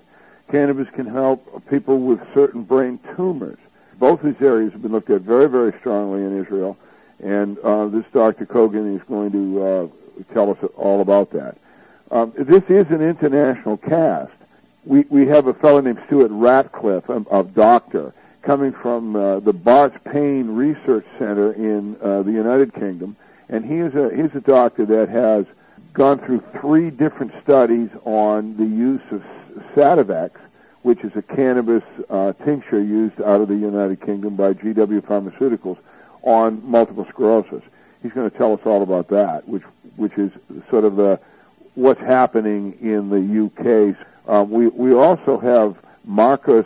Cannabis 0.52 0.90
can 0.90 1.06
help 1.06 1.68
people 1.70 2.00
with 2.00 2.20
certain 2.34 2.64
brain 2.64 3.00
tumors. 3.16 3.58
Both 3.98 4.22
these 4.22 4.42
areas 4.42 4.74
have 4.74 4.82
been 4.82 4.92
looked 4.92 5.10
at 5.10 5.22
very 5.22 5.50
very 5.50 5.74
strongly 5.80 6.22
in 6.24 6.40
Israel, 6.40 6.78
and 7.24 7.58
uh, 7.60 7.88
this 7.88 8.06
Dr. 8.14 8.46
Kogan 8.46 8.96
is 8.96 9.02
going 9.08 9.32
to 9.32 9.64
uh, 9.64 9.88
tell 10.34 10.52
us 10.52 10.58
all 10.76 11.02
about 11.02 11.32
that. 11.32 11.58
Um, 12.12 12.34
this 12.36 12.64
is 12.70 12.92
an 12.92 13.02
international 13.02 13.78
cast 13.78 14.34
we, 14.86 15.02
we 15.10 15.28
have 15.28 15.48
a 15.48 15.54
fellow 15.54 15.80
named 15.82 16.02
Stuart 16.08 16.32
Ratcliffe, 16.32 17.08
a, 17.10 17.24
a 17.32 17.44
doctor, 17.44 18.14
coming 18.42 18.72
from 18.72 19.16
uh, 19.16 19.40
the 19.40 19.54
Bart's 19.54 19.98
Pain 20.06 20.48
Research 20.48 21.06
Center 21.20 21.54
in 21.54 21.96
uh, 22.02 22.24
the 22.24 22.32
United 22.32 22.74
Kingdom, 22.74 23.16
and 23.50 23.64
he 23.64 23.78
is 23.78 23.94
a 23.94 24.10
he's 24.16 24.34
a 24.36 24.42
doctor 24.42 24.86
that 24.86 25.10
has 25.10 25.46
gone 25.94 26.20
through 26.20 26.42
three 26.60 26.90
different 26.90 27.34
studies 27.44 27.90
on 28.06 28.56
the 28.58 28.66
use 28.66 29.02
of 29.12 29.24
Sativex, 29.76 30.32
which 30.84 31.04
is 31.04 31.16
a 31.16 31.22
cannabis 31.22 31.84
uh, 32.10 32.34
tincture 32.46 32.82
used 32.82 33.22
out 33.22 33.42
of 33.42 33.48
the 33.48 33.56
United 33.56 34.02
Kingdom 34.02 34.36
by 34.36 34.54
GW 34.54 35.02
Pharmaceuticals 35.02 35.78
on 36.24 36.62
multiple 36.70 37.06
sclerosis. 37.10 37.64
He's 38.02 38.14
going 38.14 38.30
to 38.30 38.38
tell 38.38 38.54
us 38.54 38.62
all 38.66 38.82
about 38.82 39.10
that, 39.10 39.48
which 39.48 39.64
which 39.96 40.18
is 40.18 40.32
sort 40.70 40.86
of 40.86 40.96
the 40.96 41.20
what's 41.76 42.02
happening 42.02 42.78
in 42.82 43.10
the 43.10 43.46
UK 43.46 43.96
um, 44.28 44.50
we 44.50 44.68
we 44.68 44.94
also 44.94 45.38
have 45.40 45.78
Marcus 46.06 46.66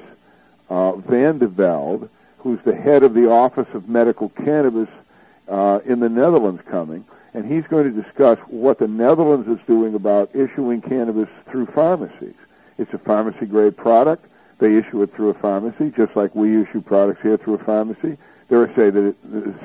uh, 0.69 0.95
van 0.97 1.37
de 1.37 1.47
Velde, 1.47 2.09
who's 2.39 2.59
the 2.63 2.75
head 2.75 3.03
of 3.03 3.13
the 3.13 3.29
Office 3.29 3.67
of 3.73 3.87
Medical 3.89 4.29
Cannabis 4.29 4.89
uh, 5.47 5.79
in 5.85 5.99
the 5.99 6.09
Netherlands, 6.09 6.61
coming, 6.69 7.05
and 7.35 7.51
he's 7.51 7.67
going 7.67 7.83
to 7.93 8.01
discuss 8.01 8.39
what 8.47 8.79
the 8.79 8.87
Netherlands 8.87 9.49
is 9.49 9.59
doing 9.67 9.93
about 9.93 10.33
issuing 10.33 10.81
cannabis 10.81 11.27
through 11.51 11.65
pharmacies. 11.65 12.33
It's 12.77 12.93
a 12.93 12.97
pharmacy 12.97 13.45
grade 13.45 13.75
product. 13.75 14.25
They 14.59 14.77
issue 14.77 15.01
it 15.03 15.13
through 15.13 15.31
a 15.31 15.33
pharmacy, 15.33 15.91
just 15.97 16.15
like 16.15 16.33
we 16.33 16.61
issue 16.61 16.81
products 16.81 17.21
here 17.21 17.35
through 17.35 17.55
a 17.55 17.63
pharmacy. 17.63 18.17
There 18.47 18.61
are 18.61 18.67
say 18.73 18.89
that 18.89 19.05
it, 19.09 19.15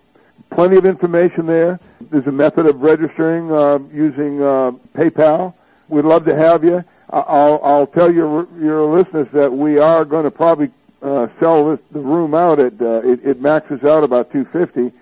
Plenty 0.51 0.77
of 0.77 0.87
information 0.87 1.47
there. 1.47 1.81
There's 2.11 2.27
a 2.27 2.33
method 2.33 2.67
of 2.67 2.81
registering 2.81 3.51
uh, 3.51 3.81
using 3.93 4.41
uh, 4.41 4.71
PayPal. 4.95 5.55
We'd 5.89 6.05
love 6.05 6.25
to 6.27 6.37
have 6.37 6.63
you. 6.63 6.85
I'll, 7.11 7.59
I'll 7.63 7.87
tell 7.87 8.13
your 8.13 8.49
your 8.59 8.85
listeners 8.97 9.29
that 9.33 9.53
we 9.53 9.79
are 9.79 10.05
going 10.05 10.25
to 10.25 10.31
probably 10.31 10.71
uh, 11.03 11.29
sell 11.39 11.71
this, 11.71 11.79
the 11.93 12.01
room 12.01 12.35
out 12.35 12.59
at 12.59 12.81
uh, 12.81 13.03
it, 13.05 13.21
it 13.25 13.41
maxes 13.41 13.85
out 13.85 14.03
about 14.05 14.33
250. 14.33 14.93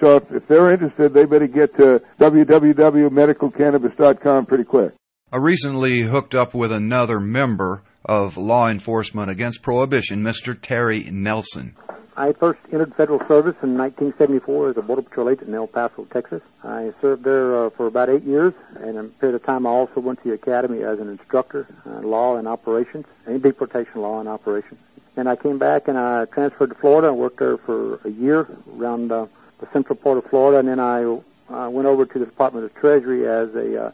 So 0.00 0.16
if, 0.16 0.24
if 0.32 0.48
they're 0.48 0.72
interested, 0.72 1.14
they 1.14 1.24
better 1.24 1.46
get 1.46 1.76
to 1.76 2.02
www.medicalcannabis.com 2.18 4.46
pretty 4.46 4.64
quick. 4.64 4.92
I 5.30 5.36
recently 5.36 6.02
hooked 6.02 6.34
up 6.34 6.52
with 6.54 6.72
another 6.72 7.20
member 7.20 7.84
of 8.04 8.36
law 8.36 8.68
enforcement 8.68 9.30
against 9.30 9.62
prohibition, 9.62 10.22
Mr. 10.22 10.58
Terry 10.60 11.04
Nelson. 11.10 11.76
I 12.16 12.32
first 12.32 12.60
entered 12.70 12.94
federal 12.94 13.20
service 13.20 13.56
in 13.62 13.78
1974 13.78 14.70
as 14.70 14.76
a 14.76 14.82
Border 14.82 15.02
Patrol 15.02 15.30
agent 15.30 15.48
in 15.48 15.54
El 15.54 15.66
Paso, 15.66 16.04
Texas. 16.12 16.42
I 16.62 16.92
served 17.00 17.24
there 17.24 17.66
uh, 17.66 17.70
for 17.70 17.86
about 17.86 18.10
eight 18.10 18.22
years, 18.22 18.52
and 18.76 18.90
in 18.90 18.96
a 18.98 19.04
period 19.04 19.36
of 19.36 19.44
time 19.44 19.66
I 19.66 19.70
also 19.70 20.00
went 20.00 20.22
to 20.22 20.28
the 20.28 20.34
academy 20.34 20.82
as 20.82 21.00
an 21.00 21.08
instructor, 21.08 21.66
uh, 21.86 22.00
law 22.00 22.36
and 22.36 22.46
operations, 22.46 23.06
and 23.24 23.42
deportation 23.42 24.02
law 24.02 24.20
and 24.20 24.28
operations. 24.28 24.78
And 25.16 25.28
I 25.28 25.36
came 25.36 25.58
back 25.58 25.88
and 25.88 25.96
I 25.96 26.26
transferred 26.26 26.70
to 26.70 26.74
Florida 26.74 27.08
and 27.08 27.16
worked 27.16 27.38
there 27.38 27.56
for 27.56 27.96
a 28.04 28.10
year 28.10 28.46
around 28.76 29.10
uh, 29.10 29.26
the 29.60 29.66
central 29.72 29.96
part 29.96 30.18
of 30.18 30.24
Florida, 30.26 30.58
and 30.58 30.68
then 30.68 30.80
I 30.80 31.04
uh, 31.04 31.70
went 31.70 31.86
over 31.86 32.04
to 32.04 32.18
the 32.18 32.26
Department 32.26 32.66
of 32.66 32.74
Treasury 32.74 33.26
as 33.26 33.54
a 33.54 33.86
uh, 33.86 33.92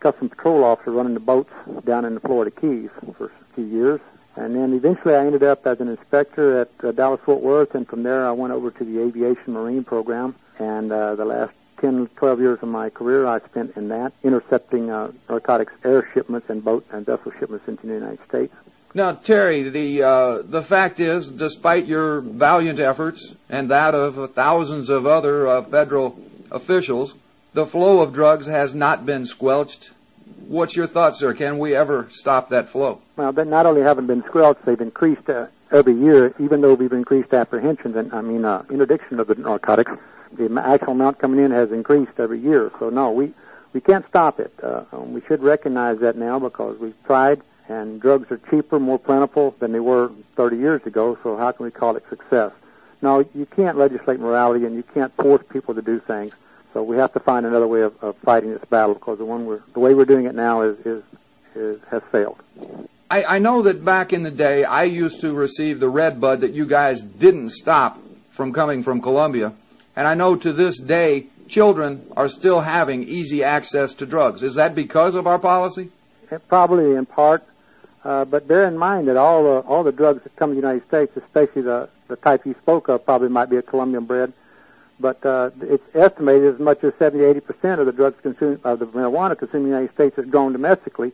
customs 0.00 0.30
patrol 0.30 0.64
officer 0.64 0.90
running 0.90 1.14
the 1.14 1.20
boats 1.20 1.52
down 1.84 2.04
in 2.04 2.14
the 2.14 2.20
Florida 2.20 2.50
Keys 2.50 2.90
for 3.16 3.26
a 3.26 3.54
few 3.54 3.64
years. 3.64 4.00
And 4.36 4.56
then 4.56 4.72
eventually 4.72 5.14
I 5.14 5.26
ended 5.26 5.42
up 5.42 5.66
as 5.66 5.80
an 5.80 5.88
inspector 5.88 6.60
at 6.60 6.70
uh, 6.82 6.92
Dallas 6.92 7.20
Fort 7.24 7.42
Worth, 7.42 7.74
and 7.74 7.86
from 7.86 8.02
there 8.02 8.26
I 8.26 8.32
went 8.32 8.52
over 8.52 8.70
to 8.70 8.84
the 8.84 9.02
aviation 9.02 9.52
marine 9.52 9.84
program. 9.84 10.34
And 10.58 10.90
uh, 10.90 11.14
the 11.14 11.24
last 11.24 11.52
10, 11.80 12.08
12 12.16 12.40
years 12.40 12.58
of 12.62 12.68
my 12.68 12.90
career 12.90 13.26
I 13.26 13.40
spent 13.40 13.76
in 13.76 13.88
that, 13.88 14.12
intercepting 14.22 14.90
uh, 14.90 15.12
narcotics 15.28 15.72
air 15.84 16.08
shipments 16.14 16.48
and 16.48 16.64
boat 16.64 16.86
and 16.90 17.04
vessel 17.04 17.32
shipments 17.38 17.66
into 17.66 17.86
the 17.86 17.94
United 17.94 18.20
States. 18.28 18.54
Now, 18.92 19.12
Terry, 19.12 19.68
the 19.68 20.02
uh, 20.02 20.42
the 20.42 20.62
fact 20.62 20.98
is, 20.98 21.28
despite 21.28 21.86
your 21.86 22.20
valiant 22.20 22.80
efforts 22.80 23.34
and 23.48 23.70
that 23.70 23.94
of 23.94 24.34
thousands 24.34 24.90
of 24.90 25.06
other 25.06 25.46
uh, 25.46 25.62
federal 25.62 26.18
officials, 26.50 27.14
the 27.52 27.66
flow 27.66 28.00
of 28.00 28.12
drugs 28.12 28.46
has 28.46 28.74
not 28.74 29.04
been 29.04 29.26
squelched. 29.26 29.90
What's 30.46 30.76
your 30.76 30.86
thoughts, 30.86 31.18
sir? 31.18 31.34
Can 31.34 31.58
we 31.58 31.74
ever 31.74 32.08
stop 32.10 32.50
that 32.50 32.68
flow? 32.68 33.00
Well, 33.16 33.32
they 33.32 33.44
not 33.44 33.66
only 33.66 33.82
haven't 33.82 34.06
been 34.06 34.22
squelched, 34.24 34.64
they've 34.64 34.80
increased 34.80 35.28
uh, 35.28 35.46
every 35.70 35.94
year, 35.94 36.34
even 36.38 36.60
though 36.60 36.74
we've 36.74 36.92
increased 36.92 37.32
apprehensions 37.32 37.96
and, 37.96 38.12
I 38.12 38.20
mean, 38.20 38.44
uh, 38.44 38.64
interdiction 38.70 39.20
of 39.20 39.26
the 39.26 39.34
narcotics. 39.34 39.92
The 40.32 40.62
actual 40.64 40.92
amount 40.92 41.18
coming 41.18 41.44
in 41.44 41.50
has 41.50 41.72
increased 41.72 42.12
every 42.18 42.38
year. 42.38 42.70
So, 42.78 42.90
no, 42.90 43.10
we, 43.10 43.32
we 43.72 43.80
can't 43.80 44.06
stop 44.08 44.38
it. 44.40 44.52
Uh, 44.62 44.84
we 44.92 45.20
should 45.22 45.42
recognize 45.42 45.98
that 46.00 46.16
now 46.16 46.38
because 46.38 46.78
we've 46.78 46.94
tried 47.04 47.42
and 47.68 48.00
drugs 48.00 48.30
are 48.32 48.40
cheaper, 48.50 48.80
more 48.80 48.98
plentiful 48.98 49.54
than 49.60 49.72
they 49.72 49.80
were 49.80 50.10
30 50.34 50.56
years 50.56 50.84
ago, 50.86 51.16
so 51.22 51.36
how 51.36 51.52
can 51.52 51.64
we 51.64 51.70
call 51.70 51.96
it 51.96 52.04
success? 52.10 52.52
No, 53.00 53.24
you 53.34 53.46
can't 53.46 53.78
legislate 53.78 54.18
morality 54.18 54.66
and 54.66 54.74
you 54.74 54.82
can't 54.82 55.14
force 55.14 55.42
people 55.48 55.74
to 55.74 55.82
do 55.82 56.00
things. 56.00 56.32
So 56.72 56.82
we 56.82 56.96
have 56.96 57.12
to 57.14 57.20
find 57.20 57.46
another 57.46 57.66
way 57.66 57.82
of, 57.82 57.94
of 58.02 58.16
fighting 58.18 58.50
this 58.50 58.64
battle 58.66 58.94
because 58.94 59.18
the 59.18 59.24
one 59.24 59.46
we're, 59.46 59.60
the 59.72 59.80
way 59.80 59.94
we're 59.94 60.04
doing 60.04 60.26
it 60.26 60.34
now 60.34 60.62
is, 60.62 60.78
is, 60.86 61.02
is 61.54 61.80
has 61.90 62.02
failed. 62.12 62.40
I, 63.10 63.24
I 63.24 63.38
know 63.40 63.62
that 63.62 63.84
back 63.84 64.12
in 64.12 64.22
the 64.22 64.30
day, 64.30 64.62
I 64.62 64.84
used 64.84 65.20
to 65.22 65.34
receive 65.34 65.80
the 65.80 65.88
red 65.88 66.20
bud 66.20 66.42
that 66.42 66.52
you 66.52 66.64
guys 66.66 67.02
didn't 67.02 67.50
stop 67.50 67.98
from 68.30 68.52
coming 68.52 68.82
from 68.82 69.00
Colombia. 69.00 69.52
And 69.96 70.06
I 70.06 70.14
know 70.14 70.36
to 70.36 70.52
this 70.52 70.78
day, 70.78 71.26
children 71.48 72.06
are 72.16 72.28
still 72.28 72.60
having 72.60 73.02
easy 73.02 73.42
access 73.42 73.94
to 73.94 74.06
drugs. 74.06 74.44
Is 74.44 74.54
that 74.54 74.76
because 74.76 75.16
of 75.16 75.26
our 75.26 75.38
policy? 75.38 75.90
Probably 76.46 76.94
in 76.94 77.06
part. 77.06 77.42
Uh, 78.04 78.24
but 78.24 78.46
bear 78.46 78.66
in 78.66 78.78
mind 78.78 79.08
that 79.08 79.16
all 79.16 79.42
the 79.42 79.58
all 79.68 79.82
the 79.82 79.92
drugs 79.92 80.22
that 80.22 80.34
come 80.36 80.50
to 80.50 80.54
the 80.54 80.60
United 80.60 80.86
States, 80.86 81.14
especially 81.16 81.62
the 81.62 81.88
the 82.08 82.16
type 82.16 82.46
you 82.46 82.54
spoke 82.54 82.88
of, 82.88 83.04
probably 83.04 83.28
might 83.28 83.50
be 83.50 83.56
a 83.56 83.62
Colombian 83.62 84.04
bred. 84.04 84.32
But 85.00 85.24
uh, 85.24 85.50
it's 85.62 85.96
estimated 85.96 86.54
as 86.54 86.60
much 86.60 86.84
as 86.84 86.92
70, 86.98 87.24
80 87.24 87.40
percent 87.40 87.80
of 87.80 87.86
the 87.86 87.92
drugs 87.92 88.20
consumed 88.20 88.60
of 88.64 88.78
the 88.78 88.86
marijuana 88.86 89.38
consumed 89.38 89.64
in 89.64 89.70
the 89.70 89.76
United 89.76 89.94
States 89.94 90.18
is 90.18 90.28
grown 90.28 90.52
domestically, 90.52 91.12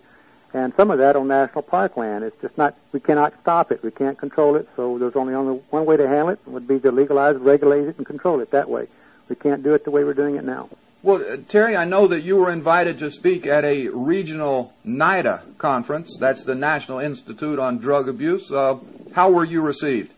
and 0.53 0.75
some 0.75 0.91
of 0.91 0.99
that 0.99 1.15
on 1.15 1.29
national 1.29 1.63
park 1.63 1.97
land. 1.97 2.25
It's 2.25 2.41
just 2.43 2.59
not 2.59 2.75
we 2.93 2.99
cannot 2.99 3.33
stop 3.41 3.71
it. 3.71 3.83
We 3.85 3.93
can't 3.93 4.19
control 4.19 4.57
it. 4.57 4.69
So 4.75 4.99
there's 4.99 5.15
only 5.15 5.35
only 5.35 5.61
one 5.71 5.87
way 5.87 5.97
to 5.97 6.09
handle 6.09 6.31
it 6.31 6.41
would 6.47 6.67
be 6.67 6.81
to 6.81 6.91
legalize, 6.91 7.37
regulate 7.37 7.87
it, 7.87 7.97
and 7.97 8.07
control 8.07 8.41
it 8.41 8.51
that 8.51 8.69
way. 8.69 8.89
We 9.29 9.37
can't 9.37 9.63
do 9.63 9.75
it 9.75 9.85
the 9.85 9.91
way 9.91 10.03
we're 10.05 10.15
doing 10.15 10.37
it 10.37 10.45
now. 10.45 10.69
Well, 11.03 11.23
uh, 11.25 11.37
Terry, 11.49 11.77
I 11.77 11.85
know 11.85 12.09
that 12.09 12.23
you 12.23 12.37
were 12.37 12.51
invited 12.51 12.99
to 12.99 13.13
speak 13.13 13.47
at 13.47 13.65
a 13.65 13.89
regional 13.91 14.75
NIDA 14.85 15.57
conference. 15.59 16.17
That's 16.17 16.43
the 16.43 16.57
National 16.57 16.99
Institute 16.99 17.61
on 17.61 17.79
Drug 17.79 18.09
Abuse. 18.09 18.51
Uh, 18.51 18.79
how 19.13 19.31
were 19.31 19.45
you 19.45 19.61
received? 19.61 20.13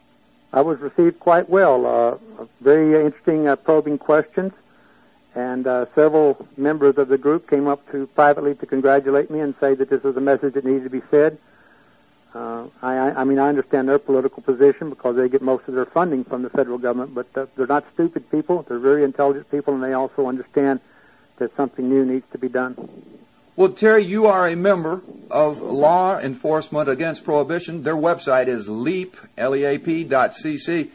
I 0.53 0.63
was 0.63 0.79
received 0.81 1.21
quite 1.21 1.49
well. 1.49 1.87
Uh, 1.87 2.45
very 2.61 3.05
interesting, 3.05 3.49
uh, 3.49 3.57
probing 3.57 3.99
questions, 3.99 4.53
and 5.35 5.67
uh, 5.67 5.87
several 5.95 6.47
members 6.57 6.97
of 6.97 7.09
the 7.09 7.19
group 7.19 7.49
came 7.49 7.67
up 7.67 7.91
to 7.93 8.07
privately 8.09 8.55
to 8.57 8.67
congratulate 8.67 9.31
me 9.31 9.41
and 9.41 9.55
say 9.61 9.75
that 9.75 9.91
this 9.91 10.03
was 10.03 10.17
a 10.17 10.21
message 10.21 10.55
that 10.55 10.65
needed 10.65 10.85
to 10.85 10.91
be 10.91 11.03
said. 11.11 11.39
Uh, 12.35 12.67
I, 12.83 12.97
I 13.11 13.25
mean, 13.25 13.39
I 13.39 13.49
understand 13.49 13.89
their 13.89 13.99
political 13.99 14.43
position 14.43 14.91
because 14.91 15.17
they 15.17 15.29
get 15.29 15.43
most 15.43 15.67
of 15.69 15.75
their 15.75 15.87
funding 15.87 16.25
from 16.25 16.43
the 16.43 16.51
federal 16.51 16.79
government, 16.79 17.15
but 17.15 17.27
uh, 17.35 17.47
they're 17.57 17.67
not 17.67 17.85
stupid 17.95 18.31
people. 18.31 18.63
They're 18.63 18.79
very 18.79 19.05
intelligent 19.05 19.51
people, 19.51 19.75
and 19.75 19.83
they 19.83 19.93
also 19.93 20.27
understand 20.27 20.81
that 21.37 21.55
something 21.57 21.89
new 21.89 22.05
needs 22.05 22.27
to 22.33 22.39
be 22.39 22.49
done. 22.49 22.75
Well, 23.59 23.71
Terry, 23.71 24.05
you 24.05 24.27
are 24.27 24.47
a 24.47 24.55
member 24.55 25.03
of 25.33 25.61
Law 25.61 26.16
Enforcement 26.21 26.88
Against 26.88 27.25
Prohibition. 27.25 27.83
Their 27.83 27.97
website 27.97 28.47
is 28.47 28.68
LEAP, 28.68 29.16
L-E-A-P 29.37 30.05
dot 30.05 30.33
C-C. 30.33 30.92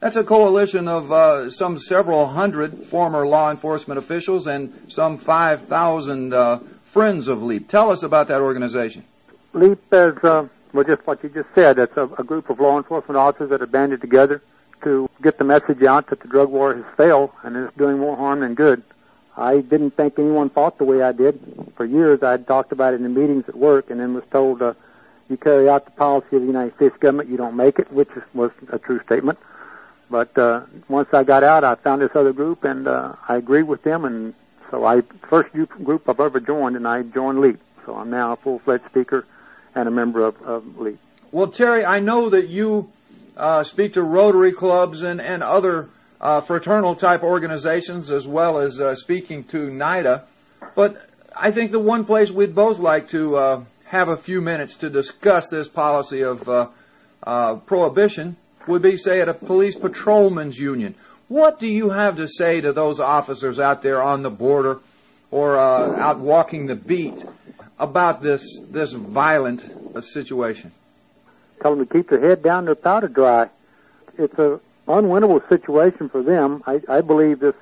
That's 0.00 0.16
a 0.16 0.24
coalition 0.24 0.88
of 0.88 1.12
uh, 1.12 1.48
some 1.48 1.78
several 1.78 2.26
hundred 2.26 2.86
former 2.86 3.24
law 3.24 3.52
enforcement 3.52 3.98
officials 3.98 4.48
and 4.48 4.86
some 4.88 5.16
5,000 5.16 6.34
uh, 6.34 6.58
friends 6.82 7.28
of 7.28 7.40
LEAP. 7.40 7.68
Tell 7.68 7.92
us 7.92 8.02
about 8.02 8.26
that 8.26 8.40
organization. 8.40 9.04
LEAP 9.52 9.78
is 9.92 10.24
uh, 10.24 10.48
well, 10.72 10.82
just 10.84 11.06
what 11.06 11.22
you 11.22 11.28
just 11.28 11.54
said. 11.54 11.78
It's 11.78 11.96
a, 11.96 12.08
a 12.18 12.24
group 12.24 12.50
of 12.50 12.58
law 12.58 12.78
enforcement 12.78 13.16
officers 13.16 13.50
that 13.50 13.62
are 13.62 13.66
banded 13.66 14.00
together 14.00 14.42
to 14.82 15.08
get 15.22 15.38
the 15.38 15.44
message 15.44 15.84
out 15.84 16.08
that 16.08 16.18
the 16.18 16.26
drug 16.26 16.50
war 16.50 16.74
has 16.74 16.84
failed 16.96 17.30
and 17.44 17.56
is 17.56 17.70
doing 17.78 17.98
more 17.98 18.16
harm 18.16 18.40
than 18.40 18.54
good. 18.54 18.82
I 19.36 19.58
didn't 19.58 19.92
think 19.92 20.18
anyone 20.18 20.50
thought 20.50 20.78
the 20.78 20.84
way 20.84 21.02
I 21.02 21.12
did. 21.12 21.40
For 21.76 21.84
years, 21.84 22.22
I'd 22.22 22.46
talked 22.46 22.72
about 22.72 22.94
it 22.94 23.00
in 23.00 23.14
meetings 23.14 23.48
at 23.48 23.56
work, 23.56 23.90
and 23.90 23.98
then 23.98 24.14
was 24.14 24.24
told, 24.30 24.60
uh, 24.60 24.74
"You 25.28 25.36
carry 25.36 25.68
out 25.68 25.86
the 25.86 25.90
policy 25.92 26.36
of 26.36 26.42
the 26.42 26.46
United 26.46 26.74
States 26.76 26.96
government, 26.98 27.28
you 27.30 27.36
don't 27.36 27.56
make 27.56 27.78
it," 27.78 27.90
which 27.92 28.10
was 28.34 28.50
a 28.70 28.78
true 28.78 29.00
statement. 29.04 29.38
But 30.10 30.36
uh, 30.36 30.62
once 30.88 31.08
I 31.14 31.24
got 31.24 31.42
out, 31.42 31.64
I 31.64 31.74
found 31.76 32.02
this 32.02 32.14
other 32.14 32.34
group, 32.34 32.64
and 32.64 32.86
uh, 32.86 33.14
I 33.26 33.36
agreed 33.36 33.62
with 33.62 33.82
them, 33.82 34.04
and 34.04 34.34
so 34.70 34.84
I 34.84 35.00
first 35.28 35.52
group 35.52 36.08
I've 36.08 36.20
ever 36.20 36.38
joined, 36.38 36.76
and 36.76 36.86
I 36.86 37.02
joined 37.02 37.40
LEAP. 37.40 37.58
So 37.86 37.96
I'm 37.96 38.10
now 38.10 38.32
a 38.32 38.36
full-fledged 38.36 38.84
speaker 38.86 39.24
and 39.74 39.88
a 39.88 39.90
member 39.90 40.22
of, 40.22 40.40
of 40.42 40.78
LEAP. 40.78 40.98
Well, 41.30 41.48
Terry, 41.48 41.84
I 41.84 42.00
know 42.00 42.28
that 42.28 42.48
you 42.48 42.92
uh, 43.36 43.62
speak 43.62 43.94
to 43.94 44.02
Rotary 44.02 44.52
clubs 44.52 45.02
and, 45.02 45.20
and 45.20 45.42
other 45.42 45.88
uh, 46.22 46.40
fraternal 46.40 46.94
type 46.94 47.22
organizations 47.22 48.10
as 48.10 48.28
well 48.28 48.58
as 48.58 48.80
uh, 48.80 48.94
speaking 48.94 49.44
to 49.44 49.68
NIDA. 49.68 50.22
But 50.74 51.08
I 51.36 51.50
think 51.50 51.72
the 51.72 51.80
one 51.80 52.04
place 52.04 52.30
we'd 52.30 52.54
both 52.54 52.78
like 52.78 53.08
to 53.08 53.36
uh, 53.36 53.64
have 53.86 54.08
a 54.08 54.16
few 54.16 54.40
minutes 54.40 54.76
to 54.76 54.90
discuss 54.90 55.50
this 55.50 55.68
policy 55.68 56.22
of 56.22 56.48
uh, 56.48 56.68
uh, 57.24 57.56
prohibition 57.56 58.36
would 58.68 58.82
be, 58.82 58.96
say, 58.96 59.20
at 59.20 59.28
a 59.28 59.34
police 59.34 59.74
patrolmen's 59.74 60.58
union. 60.58 60.94
What 61.26 61.58
do 61.58 61.68
you 61.68 61.90
have 61.90 62.16
to 62.16 62.28
say 62.28 62.60
to 62.60 62.72
those 62.72 63.00
officers 63.00 63.58
out 63.58 63.82
there 63.82 64.00
on 64.00 64.22
the 64.22 64.30
border 64.30 64.78
or 65.30 65.56
out 65.56 66.20
walking 66.20 66.66
the 66.66 66.76
beat 66.76 67.24
about 67.78 68.22
this 68.22 68.60
this 68.70 68.92
violent 68.92 69.74
uh, 69.94 70.00
situation? 70.00 70.72
Tell 71.60 71.74
them 71.74 71.86
to 71.86 71.92
keep 71.92 72.10
their 72.10 72.20
head 72.20 72.42
down, 72.42 72.66
their 72.66 72.74
powder 72.74 73.08
dry. 73.08 73.48
It's 74.18 74.38
a 74.38 74.60
unwinnable 74.86 75.46
situation 75.48 76.08
for 76.08 76.22
them. 76.22 76.62
I, 76.66 76.82
I 76.88 77.00
believe 77.00 77.40
this 77.40 77.54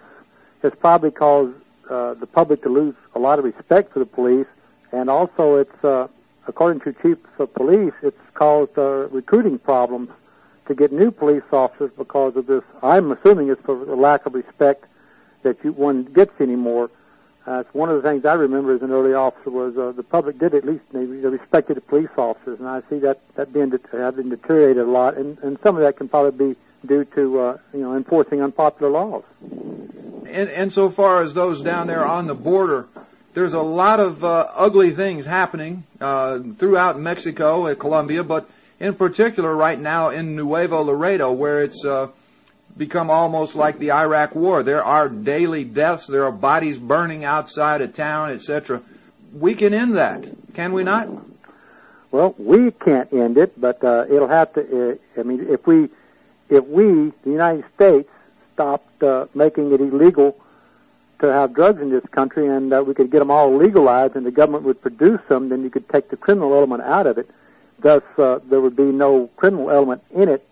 has 0.62 0.72
probably 0.78 1.10
caused 1.10 1.54
uh, 1.88 2.14
the 2.14 2.26
public 2.26 2.62
to 2.62 2.68
lose 2.68 2.94
a 3.14 3.18
lot 3.18 3.38
of 3.38 3.44
respect 3.44 3.92
for 3.92 3.98
the 3.98 4.06
police, 4.06 4.46
and 4.92 5.10
also 5.10 5.56
it's 5.56 5.84
uh, 5.84 6.08
according 6.46 6.80
to 6.80 6.92
chiefs 7.00 7.28
of 7.38 7.52
police, 7.54 7.94
it's 8.02 8.20
caused 8.34 8.76
uh, 8.78 9.08
recruiting 9.08 9.58
problems 9.58 10.10
to 10.66 10.74
get 10.74 10.92
new 10.92 11.10
police 11.10 11.42
officers 11.52 11.90
because 11.96 12.36
of 12.36 12.46
this. 12.46 12.62
I'm 12.82 13.12
assuming 13.12 13.48
it's 13.48 13.62
for 13.62 13.84
the 13.84 13.96
lack 13.96 14.26
of 14.26 14.34
respect 14.34 14.84
that 15.42 15.56
you, 15.64 15.72
one 15.72 16.04
gets 16.04 16.40
anymore. 16.40 16.90
Uh, 17.46 17.64
one 17.72 17.88
of 17.88 18.02
the 18.02 18.08
things 18.08 18.24
I 18.24 18.34
remember 18.34 18.74
as 18.74 18.82
an 18.82 18.90
early 18.90 19.14
officer 19.14 19.50
was 19.50 19.76
uh, 19.76 19.92
the 19.92 20.02
public 20.02 20.38
did 20.38 20.54
at 20.54 20.64
least 20.64 20.84
they, 20.92 21.06
they 21.06 21.28
respected 21.28 21.76
the 21.76 21.80
police 21.80 22.10
officers, 22.16 22.58
and 22.58 22.68
I 22.68 22.82
see 22.90 22.98
that 23.00 23.20
that 23.36 23.52
being 23.52 23.70
det- 23.70 23.86
have 23.92 24.16
been 24.16 24.28
deteriorated 24.28 24.86
a 24.86 24.90
lot, 24.90 25.16
and, 25.16 25.38
and 25.38 25.58
some 25.62 25.76
of 25.76 25.82
that 25.82 25.96
can 25.96 26.08
probably 26.08 26.52
be 26.54 26.60
due 26.86 27.04
to 27.04 27.40
uh, 27.40 27.58
you 27.72 27.80
know 27.80 27.96
enforcing 27.96 28.42
unpopular 28.42 28.92
laws. 28.92 29.24
And, 29.42 30.48
and 30.50 30.72
so 30.72 30.90
far 30.90 31.22
as 31.22 31.34
those 31.34 31.62
down 31.62 31.86
there 31.86 32.04
on 32.04 32.26
the 32.26 32.34
border, 32.34 32.86
there's 33.32 33.54
a 33.54 33.60
lot 33.60 34.00
of 34.00 34.22
uh, 34.22 34.48
ugly 34.54 34.94
things 34.94 35.24
happening 35.24 35.84
uh, 36.00 36.40
throughout 36.58 37.00
Mexico 37.00 37.66
and 37.66 37.78
Colombia, 37.78 38.22
but 38.22 38.48
in 38.78 38.94
particular 38.94 39.54
right 39.54 39.80
now 39.80 40.10
in 40.10 40.36
Nuevo 40.36 40.82
Laredo, 40.82 41.32
where 41.32 41.62
it's 41.62 41.84
uh, 41.84 42.08
become 42.80 43.10
almost 43.10 43.54
like 43.54 43.78
the 43.78 43.92
Iraq 43.92 44.34
War. 44.34 44.62
There 44.62 44.82
are 44.82 45.06
daily 45.10 45.64
deaths, 45.64 46.06
there 46.06 46.24
are 46.24 46.32
bodies 46.32 46.78
burning 46.78 47.26
outside 47.26 47.82
of 47.82 47.94
town, 47.94 48.30
etc. 48.30 48.80
We 49.34 49.54
can 49.54 49.74
end 49.74 49.96
that, 49.96 50.26
can 50.54 50.72
we 50.72 50.82
not? 50.82 51.06
Well, 52.10 52.34
we 52.38 52.70
can't 52.70 53.12
end 53.12 53.36
it, 53.36 53.60
but 53.60 53.84
uh, 53.84 54.06
it'll 54.08 54.28
have 54.28 54.54
to. 54.54 54.62
Uh, 54.62 55.20
I 55.20 55.22
mean, 55.24 55.46
if 55.50 55.66
we, 55.66 55.90
if 56.48 56.64
we, 56.64 57.12
the 57.22 57.30
United 57.30 57.66
States, 57.74 58.08
stopped 58.54 59.02
uh, 59.02 59.26
making 59.34 59.70
it 59.72 59.80
illegal 59.82 60.36
to 61.20 61.30
have 61.30 61.52
drugs 61.52 61.82
in 61.82 61.90
this 61.90 62.04
country, 62.10 62.48
and 62.48 62.72
uh, 62.72 62.82
we 62.82 62.94
could 62.94 63.10
get 63.10 63.18
them 63.18 63.30
all 63.30 63.54
legalized, 63.54 64.16
and 64.16 64.24
the 64.24 64.30
government 64.30 64.64
would 64.64 64.80
produce 64.80 65.20
them, 65.28 65.50
then 65.50 65.62
you 65.62 65.68
could 65.68 65.86
take 65.90 66.08
the 66.08 66.16
criminal 66.16 66.54
element 66.54 66.82
out 66.82 67.06
of 67.06 67.18
it. 67.18 67.28
Thus, 67.78 68.02
uh, 68.16 68.38
there 68.48 68.62
would 68.62 68.74
be 68.74 68.84
no 68.84 69.28
criminal 69.36 69.70
element 69.70 70.02
in 70.10 70.30
it, 70.30 70.48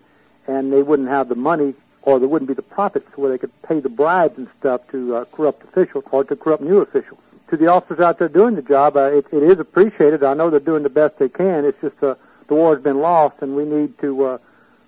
and 0.46 0.70
they 0.70 0.82
wouldn't 0.82 1.08
have 1.08 1.30
the 1.30 1.34
money, 1.34 1.74
or 2.08 2.18
there 2.18 2.26
wouldn't 2.26 2.48
be 2.48 2.54
the 2.54 2.62
profits 2.62 3.06
where 3.16 3.30
they 3.30 3.36
could 3.36 3.52
pay 3.60 3.80
the 3.80 3.90
bribes 3.90 4.38
and 4.38 4.48
stuff 4.58 4.80
to 4.90 5.14
uh, 5.14 5.24
corrupt 5.26 5.62
officials 5.62 6.04
or 6.10 6.24
to 6.24 6.34
corrupt 6.34 6.62
new 6.62 6.78
officials. 6.78 7.20
To 7.50 7.56
the 7.58 7.66
officers 7.66 8.00
out 8.00 8.18
there 8.18 8.30
doing 8.30 8.54
the 8.54 8.62
job, 8.62 8.96
uh, 8.96 9.12
it, 9.12 9.26
it 9.30 9.42
is 9.42 9.58
appreciated. 9.58 10.24
I 10.24 10.32
know 10.32 10.48
they're 10.48 10.58
doing 10.58 10.84
the 10.84 10.88
best 10.88 11.18
they 11.18 11.28
can. 11.28 11.66
It's 11.66 11.78
just 11.82 12.02
uh, 12.02 12.14
the 12.46 12.54
war 12.54 12.74
has 12.74 12.82
been 12.82 13.00
lost, 13.00 13.36
and 13.42 13.54
we 13.54 13.66
need 13.66 13.98
to 13.98 14.24
uh, 14.24 14.38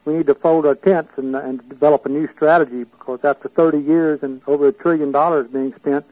we 0.06 0.14
need 0.14 0.28
to 0.28 0.34
fold 0.34 0.64
our 0.64 0.74
tents 0.74 1.12
and, 1.18 1.36
and 1.36 1.68
develop 1.68 2.06
a 2.06 2.08
new 2.08 2.26
strategy 2.34 2.84
because 2.84 3.22
after 3.22 3.50
30 3.50 3.80
years 3.80 4.22
and 4.22 4.40
over 4.46 4.68
a 4.68 4.72
trillion 4.72 5.12
dollars 5.12 5.46
being 5.50 5.74
spent, 5.74 6.06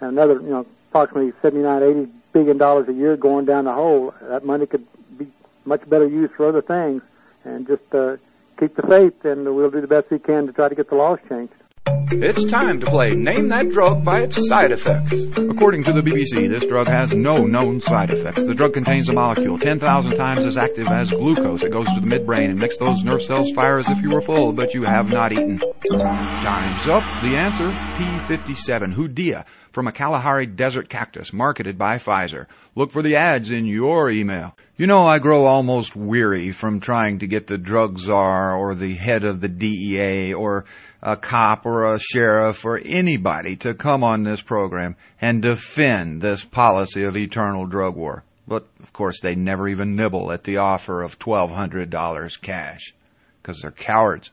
and 0.00 0.10
another 0.10 0.34
you 0.34 0.50
know 0.50 0.66
approximately 0.90 1.32
79, 1.40 1.82
80 1.82 2.12
billion 2.34 2.58
dollars 2.58 2.86
a 2.90 2.92
year 2.92 3.16
going 3.16 3.46
down 3.46 3.64
the 3.64 3.72
hole, 3.72 4.12
that 4.20 4.44
money 4.44 4.66
could 4.66 4.86
be 5.16 5.26
much 5.64 5.88
better 5.88 6.06
used 6.06 6.34
for 6.34 6.46
other 6.46 6.60
things. 6.60 7.00
And 7.44 7.66
just 7.66 7.94
uh, 7.94 8.16
keep 8.58 8.76
the 8.76 8.82
faith, 8.82 9.24
and 9.24 9.44
we'll 9.54 9.70
do 9.70 9.80
the 9.80 9.86
best 9.86 10.10
we 10.10 10.18
can 10.18 10.46
to 10.46 10.52
try 10.52 10.68
to 10.68 10.74
get 10.74 10.88
the 10.88 10.96
laws 10.96 11.18
changed. 11.28 11.52
It's 11.86 12.44
time 12.44 12.80
to 12.80 12.86
play 12.86 13.14
Name 13.14 13.48
That 13.48 13.68
Drug 13.70 14.04
by 14.04 14.22
its 14.22 14.48
side 14.48 14.72
effects. 14.72 15.12
According 15.36 15.84
to 15.84 15.92
the 15.92 16.00
BBC, 16.00 16.48
this 16.48 16.64
drug 16.64 16.86
has 16.86 17.12
no 17.12 17.44
known 17.44 17.80
side 17.80 18.10
effects. 18.10 18.44
The 18.44 18.54
drug 18.54 18.72
contains 18.72 19.10
a 19.10 19.12
molecule 19.12 19.58
10,000 19.58 20.14
times 20.14 20.46
as 20.46 20.56
active 20.56 20.86
as 20.88 21.10
glucose. 21.10 21.62
It 21.62 21.72
goes 21.72 21.86
to 21.88 22.00
the 22.00 22.06
midbrain 22.06 22.50
and 22.50 22.58
makes 22.58 22.78
those 22.78 23.04
nerve 23.04 23.22
cells 23.22 23.52
fire 23.52 23.78
as 23.78 23.88
if 23.88 24.00
you 24.00 24.10
were 24.10 24.22
full, 24.22 24.52
but 24.52 24.72
you 24.72 24.84
have 24.84 25.08
not 25.08 25.32
eaten. 25.32 25.60
Time's 25.90 26.88
up. 26.88 27.02
The 27.22 27.36
answer, 27.36 27.66
P57, 27.66 28.94
Hoodia, 28.94 29.44
from 29.74 29.88
a 29.88 29.92
Kalahari 29.92 30.46
desert 30.46 30.88
cactus, 30.88 31.32
marketed 31.32 31.76
by 31.76 31.96
Pfizer. 31.96 32.46
Look 32.76 32.92
for 32.92 33.02
the 33.02 33.16
ads 33.16 33.50
in 33.50 33.66
your 33.66 34.08
email. 34.08 34.56
You 34.76 34.86
know, 34.86 35.04
I 35.04 35.18
grow 35.18 35.46
almost 35.46 35.96
weary 35.96 36.52
from 36.52 36.78
trying 36.78 37.18
to 37.18 37.26
get 37.26 37.48
the 37.48 37.58
drug 37.58 37.98
czar 37.98 38.54
or 38.54 38.76
the 38.76 38.94
head 38.94 39.24
of 39.24 39.40
the 39.40 39.48
DEA 39.48 40.32
or 40.32 40.64
a 41.02 41.16
cop 41.16 41.66
or 41.66 41.92
a 41.92 41.98
sheriff 41.98 42.64
or 42.64 42.80
anybody 42.84 43.56
to 43.56 43.74
come 43.74 44.04
on 44.04 44.22
this 44.22 44.40
program 44.40 44.94
and 45.20 45.42
defend 45.42 46.22
this 46.22 46.44
policy 46.44 47.02
of 47.02 47.16
eternal 47.16 47.66
drug 47.66 47.96
war. 47.96 48.22
But 48.46 48.68
of 48.80 48.92
course, 48.92 49.20
they 49.20 49.34
never 49.34 49.66
even 49.68 49.96
nibble 49.96 50.30
at 50.30 50.44
the 50.44 50.58
offer 50.58 51.02
of 51.02 51.18
$1,200 51.18 52.40
cash 52.40 52.94
because 53.42 53.60
they're 53.60 53.72
cowards. 53.72 54.30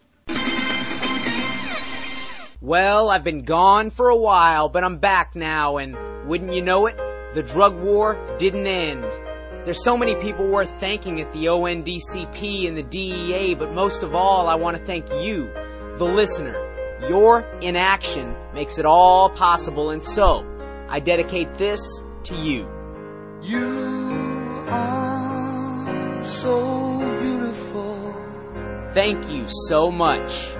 Well, 2.63 3.09
I've 3.09 3.23
been 3.23 3.41
gone 3.41 3.89
for 3.89 4.09
a 4.09 4.15
while, 4.15 4.69
but 4.69 4.83
I'm 4.83 4.97
back 4.99 5.35
now, 5.35 5.77
and 5.77 5.97
wouldn't 6.27 6.53
you 6.53 6.61
know 6.61 6.85
it, 6.85 6.95
the 7.33 7.41
drug 7.41 7.75
war 7.79 8.23
didn't 8.37 8.67
end. 8.67 9.03
There's 9.65 9.83
so 9.83 9.97
many 9.97 10.13
people 10.13 10.47
worth 10.47 10.69
thanking 10.79 11.19
at 11.21 11.33
the 11.33 11.45
ONDCP 11.45 12.67
and 12.67 12.77
the 12.77 12.83
DEA, 12.83 13.55
but 13.55 13.73
most 13.73 14.03
of 14.03 14.13
all, 14.13 14.47
I 14.47 14.53
want 14.53 14.77
to 14.77 14.85
thank 14.85 15.11
you, 15.23 15.51
the 15.97 16.05
listener. 16.05 16.55
Your 17.09 17.39
inaction 17.61 18.35
makes 18.53 18.77
it 18.77 18.85
all 18.85 19.31
possible, 19.31 19.89
and 19.89 20.05
so 20.05 20.45
I 20.87 20.99
dedicate 20.99 21.55
this 21.55 21.81
to 22.25 22.35
you. 22.35 22.69
You 23.41 24.65
are 24.69 26.23
so 26.23 27.19
beautiful. 27.19 28.13
Thank 28.93 29.31
you 29.31 29.45
so 29.47 29.89
much. 29.89 30.51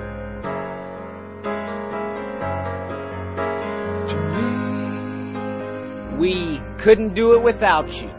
We 6.22 6.62
couldn't 6.78 7.16
do 7.16 7.34
it 7.34 7.42
without 7.42 8.00
you. 8.00 8.12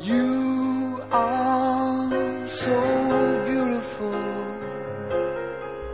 You 0.00 0.98
are 1.12 2.48
so 2.48 3.44
beautiful. 3.44 4.14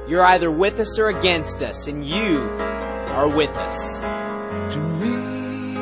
You're 0.06 0.22
either 0.22 0.48
with 0.48 0.78
us 0.78 1.00
or 1.00 1.08
against 1.08 1.64
us, 1.64 1.88
and 1.88 2.04
you 2.04 2.38
are 2.38 3.28
with 3.28 3.50
us. 3.50 3.98
to 3.98 4.78
me. 4.78 5.74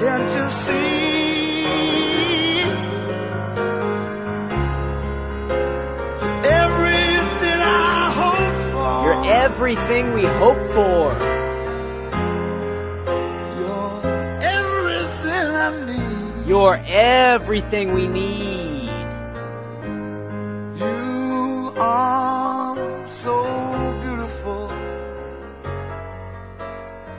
Can't 0.00 0.30
you 0.32 0.48
see? 0.48 1.64
Everything 6.48 7.60
I 7.60 8.10
hope 8.16 8.72
for. 8.72 9.04
You're 9.04 9.24
everything 9.44 10.14
we 10.14 10.22
hope 10.22 10.64
for. 10.72 11.29
You're 16.50 16.82
everything 16.84 17.94
we 17.94 18.08
need. 18.08 18.90
You 20.80 21.72
are 21.76 23.06
so 23.06 24.00
beautiful 24.02 24.66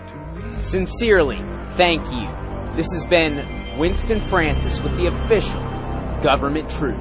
to 0.10 0.16
me. 0.36 0.60
Sincerely, 0.60 1.38
thank 1.78 2.12
you. 2.12 2.28
This 2.76 2.92
has 2.92 3.06
been 3.06 3.80
Winston 3.80 4.20
Francis 4.20 4.82
with 4.82 4.98
the 4.98 5.08
official 5.08 5.62
Government 6.22 6.70
Truth. 6.70 6.98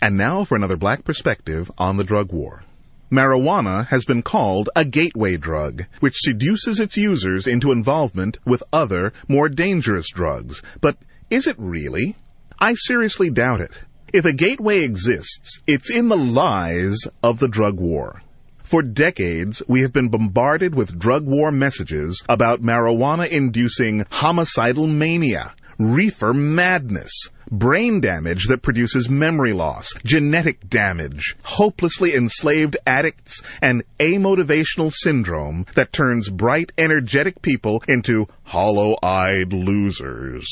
And 0.00 0.16
now 0.16 0.44
for 0.44 0.54
another 0.54 0.76
black 0.76 1.02
perspective 1.02 1.72
on 1.76 1.96
the 1.96 2.04
drug 2.04 2.30
war. 2.32 2.62
Marijuana 3.10 3.86
has 3.86 4.04
been 4.04 4.22
called 4.22 4.68
a 4.76 4.84
gateway 4.84 5.36
drug, 5.38 5.86
which 6.00 6.18
seduces 6.18 6.78
its 6.78 6.96
users 6.96 7.46
into 7.46 7.72
involvement 7.72 8.38
with 8.44 8.62
other, 8.72 9.12
more 9.26 9.48
dangerous 9.48 10.10
drugs. 10.10 10.62
But 10.80 10.98
is 11.30 11.46
it 11.46 11.56
really? 11.58 12.16
I 12.60 12.74
seriously 12.74 13.30
doubt 13.30 13.60
it. 13.60 13.80
If 14.12 14.24
a 14.24 14.32
gateway 14.32 14.80
exists, 14.80 15.60
it's 15.66 15.90
in 15.90 16.08
the 16.08 16.16
lies 16.16 17.06
of 17.22 17.38
the 17.38 17.48
drug 17.48 17.78
war. 17.78 18.22
For 18.62 18.82
decades, 18.82 19.62
we 19.66 19.80
have 19.80 19.94
been 19.94 20.10
bombarded 20.10 20.74
with 20.74 20.98
drug 20.98 21.24
war 21.24 21.50
messages 21.50 22.22
about 22.28 22.60
marijuana 22.60 23.26
inducing 23.26 24.04
homicidal 24.10 24.86
mania, 24.86 25.54
reefer 25.78 26.34
madness, 26.34 27.12
brain 27.50 28.00
damage 28.00 28.46
that 28.48 28.62
produces 28.62 29.08
memory 29.08 29.52
loss, 29.52 29.88
genetic 30.04 30.68
damage, 30.68 31.36
hopelessly 31.44 32.14
enslaved 32.14 32.76
addicts, 32.86 33.40
and 33.62 33.84
amotivational 33.98 34.92
syndrome 34.92 35.64
that 35.74 35.92
turns 35.92 36.28
bright, 36.30 36.72
energetic 36.76 37.40
people 37.42 37.82
into 37.86 38.26
hollow-eyed 38.44 39.52
losers. 39.52 40.46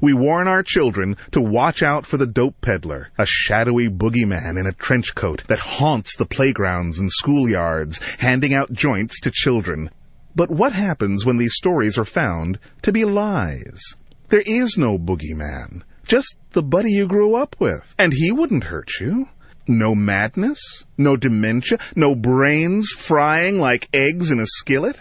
We 0.00 0.12
warn 0.12 0.48
our 0.48 0.62
children 0.62 1.16
to 1.30 1.40
watch 1.40 1.82
out 1.82 2.04
for 2.04 2.16
the 2.16 2.26
dope 2.26 2.60
peddler, 2.60 3.10
a 3.16 3.24
shadowy 3.26 3.88
boogeyman 3.88 4.58
in 4.58 4.66
a 4.66 4.72
trench 4.72 5.14
coat 5.14 5.44
that 5.46 5.60
haunts 5.60 6.16
the 6.16 6.26
playgrounds 6.26 6.98
and 6.98 7.10
schoolyards, 7.10 8.18
handing 8.18 8.52
out 8.52 8.72
joints 8.72 9.20
to 9.20 9.30
children. 9.30 9.90
But 10.36 10.50
what 10.50 10.72
happens 10.72 11.24
when 11.24 11.36
these 11.36 11.54
stories 11.54 11.96
are 11.96 12.04
found 12.04 12.58
to 12.82 12.92
be 12.92 13.04
lies? 13.04 13.80
There 14.34 14.42
is 14.44 14.76
no 14.76 14.98
boogeyman, 14.98 15.82
just 16.04 16.34
the 16.54 16.62
buddy 16.64 16.90
you 16.90 17.06
grew 17.06 17.36
up 17.36 17.54
with, 17.60 17.94
and 17.96 18.12
he 18.12 18.32
wouldn't 18.32 18.64
hurt 18.64 18.90
you. 18.98 19.28
No 19.68 19.94
madness, 19.94 20.58
no 20.98 21.16
dementia, 21.16 21.78
no 21.94 22.16
brains 22.16 22.90
frying 22.90 23.60
like 23.60 23.88
eggs 23.92 24.32
in 24.32 24.40
a 24.40 24.46
skillet. 24.46 25.00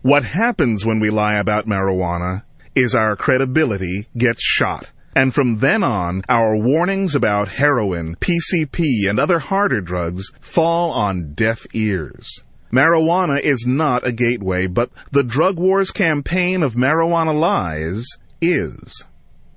What 0.00 0.24
happens 0.24 0.86
when 0.86 0.98
we 0.98 1.10
lie 1.10 1.34
about 1.34 1.66
marijuana 1.66 2.44
is 2.74 2.94
our 2.94 3.16
credibility 3.16 4.08
gets 4.16 4.42
shot. 4.42 4.92
And 5.14 5.34
from 5.34 5.58
then 5.58 5.84
on, 5.84 6.22
our 6.26 6.56
warnings 6.56 7.14
about 7.14 7.50
heroin, 7.50 8.16
PCP, 8.16 9.10
and 9.10 9.20
other 9.20 9.40
harder 9.40 9.82
drugs 9.82 10.32
fall 10.40 10.90
on 10.90 11.34
deaf 11.34 11.66
ears. 11.74 12.42
Marijuana 12.72 13.40
is 13.40 13.66
not 13.66 14.08
a 14.08 14.12
gateway, 14.12 14.68
but 14.68 14.88
the 15.10 15.22
Drug 15.22 15.58
Wars 15.58 15.90
campaign 15.90 16.62
of 16.62 16.76
marijuana 16.76 17.38
lies 17.38 18.06
is. 18.40 19.06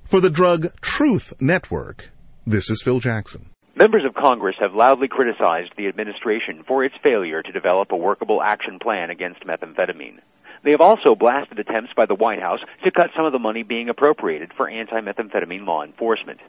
For 0.04 0.20
the 0.20 0.30
Drug 0.30 0.80
Truth 0.82 1.34
Network, 1.40 2.12
this 2.46 2.70
is 2.70 2.82
Phil 2.84 3.00
Jackson. 3.00 3.50
Members 3.76 4.06
of 4.06 4.14
Congress 4.14 4.56
have 4.60 4.76
loudly 4.76 5.08
criticized 5.08 5.72
the 5.76 5.88
administration 5.88 6.64
for 6.68 6.84
its 6.84 6.96
failure 7.02 7.42
to 7.42 7.52
develop 7.52 7.92
a 7.92 7.98
workable 7.98 8.42
action 8.42 8.78
plan 8.80 9.10
against 9.10 9.46
methamphetamine. 9.46 10.20
They 10.64 10.72
have 10.72 10.82
also 10.82 11.16
blasted 11.16 11.60
attempts 11.60 11.92
by 11.96 12.06
the 12.06 12.16
White 12.16 12.40
House 12.40 12.60
to 12.84 12.92
cut 12.92 13.10
some 13.16 13.26
of 13.26 13.34
the 13.34 13.40
money 13.40 13.64
being 13.64 13.90
appropriated 13.90 14.52
for 14.56 14.70
anti-methamphetamine 14.70 15.66
law 15.66 15.84
enforcement. 15.84 16.40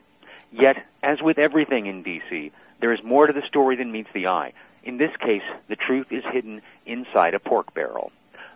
Yet, 0.51 0.77
as 1.01 1.21
with 1.21 1.37
everything 1.37 1.87
in 1.87 2.03
D.C., 2.03 2.51
there 2.79 2.93
is 2.93 3.03
more 3.03 3.27
to 3.27 3.33
the 3.33 3.47
story 3.47 3.75
than 3.75 3.91
meets 3.91 4.09
the 4.13 4.27
eye. 4.27 4.53
In 4.83 4.97
this 4.97 5.11
case, 5.19 5.41
the 5.67 5.75
truth 5.75 6.07
is 6.11 6.23
hidden 6.31 6.61
inside 6.85 7.33
a 7.33 7.39
pork 7.39 7.73
barrel. 7.73 8.11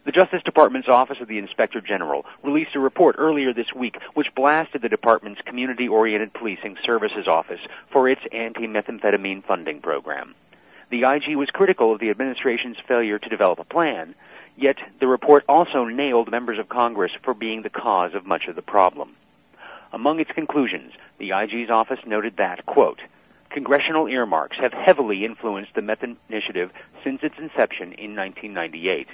The 0.10 0.26
Justice 0.26 0.42
Department's 0.44 0.88
Office 0.88 1.18
of 1.22 1.28
the 1.28 1.38
Inspector 1.38 1.80
General 1.82 2.26
released 2.42 2.74
a 2.74 2.80
report 2.80 3.18
earlier 3.20 3.54
this 3.54 3.72
week 3.76 3.96
which 4.16 4.34
blasted 4.34 4.82
the 4.82 4.90
department's 4.90 5.40
Community 5.46 5.88
Oriented 5.88 6.34
Policing 6.34 6.78
Services 6.84 7.28
Office 7.28 7.60
for 7.94 8.10
its 8.10 8.22
anti-methamphetamine 8.32 9.44
funding 9.44 9.82
program. 9.82 10.34
The 10.90 11.04
IG 11.04 11.36
was 11.36 11.52
critical 11.52 11.94
of 11.94 12.00
the 12.00 12.10
administration's 12.10 12.78
failure 12.88 13.20
to 13.20 13.30
develop 13.30 13.60
a 13.60 13.64
plan, 13.64 14.16
Yet 14.58 14.78
the 15.00 15.06
report 15.06 15.46
also 15.48 15.86
nailed 15.86 16.32
members 16.32 16.58
of 16.58 16.70
Congress 16.70 17.12
for 17.22 17.36
being 17.36 17.62
the 17.62 17.70
cause 17.70 18.16
of 18.16 18.26
much 18.26 18.48
of 18.48 18.56
the 18.56 18.64
problem. 18.64 19.16
Among 19.94 20.20
its 20.20 20.32
conclusions, 20.32 20.92
the 21.20 21.34
IG's 21.34 21.70
office 21.70 22.00
noted 22.08 22.38
that, 22.38 22.66
quote, 22.66 23.02
congressional 23.52 24.08
earmarks 24.08 24.58
have 24.60 24.74
heavily 24.74 25.24
influenced 25.24 25.76
the 25.76 25.84
meth 25.84 26.04
initiative 26.04 26.72
since 27.04 27.20
its 27.22 27.36
inception 27.38 27.94
in 27.94 28.16
1998. 28.16 29.08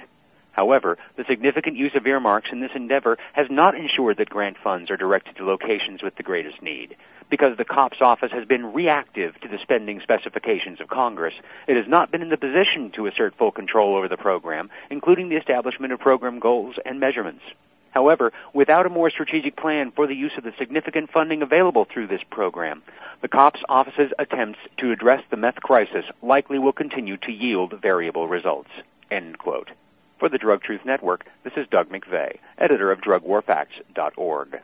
However, 0.56 0.96
the 1.16 1.24
significant 1.28 1.76
use 1.76 1.94
of 1.94 2.06
earmarks 2.06 2.48
in 2.50 2.60
this 2.60 2.70
endeavor 2.74 3.18
has 3.34 3.46
not 3.50 3.74
ensured 3.74 4.16
that 4.16 4.30
grant 4.30 4.56
funds 4.56 4.90
are 4.90 4.96
directed 4.96 5.36
to 5.36 5.44
locations 5.44 6.02
with 6.02 6.16
the 6.16 6.22
greatest 6.22 6.62
need. 6.62 6.96
Because 7.28 7.58
the 7.58 7.64
COPS 7.66 7.98
office 8.00 8.32
has 8.32 8.46
been 8.46 8.72
reactive 8.72 9.38
to 9.42 9.48
the 9.48 9.58
spending 9.60 10.00
specifications 10.00 10.80
of 10.80 10.88
Congress, 10.88 11.34
it 11.68 11.76
has 11.76 11.86
not 11.86 12.10
been 12.10 12.22
in 12.22 12.30
the 12.30 12.38
position 12.38 12.90
to 12.92 13.06
assert 13.06 13.36
full 13.36 13.50
control 13.52 13.96
over 13.96 14.08
the 14.08 14.16
program, 14.16 14.70
including 14.88 15.28
the 15.28 15.36
establishment 15.36 15.92
of 15.92 16.00
program 16.00 16.38
goals 16.38 16.76
and 16.86 17.00
measurements. 17.00 17.42
However, 17.90 18.32
without 18.54 18.86
a 18.86 18.90
more 18.90 19.10
strategic 19.10 19.56
plan 19.56 19.90
for 19.90 20.06
the 20.06 20.14
use 20.14 20.32
of 20.38 20.44
the 20.44 20.54
significant 20.58 21.10
funding 21.10 21.42
available 21.42 21.84
through 21.84 22.06
this 22.06 22.22
program, 22.30 22.82
the 23.20 23.28
COPS 23.28 23.60
office's 23.68 24.12
attempts 24.18 24.60
to 24.78 24.90
address 24.90 25.22
the 25.28 25.36
meth 25.36 25.56
crisis 25.56 26.06
likely 26.22 26.58
will 26.58 26.72
continue 26.72 27.18
to 27.18 27.32
yield 27.32 27.78
variable 27.82 28.26
results. 28.26 28.70
End 29.10 29.36
quote. 29.36 29.70
For 30.18 30.30
the 30.30 30.38
Drug 30.38 30.62
Truth 30.62 30.80
Network, 30.86 31.26
this 31.44 31.52
is 31.58 31.66
Doug 31.70 31.90
McVeigh, 31.90 32.38
editor 32.56 32.90
of 32.90 33.00
DrugWarFacts.org. 33.02 34.60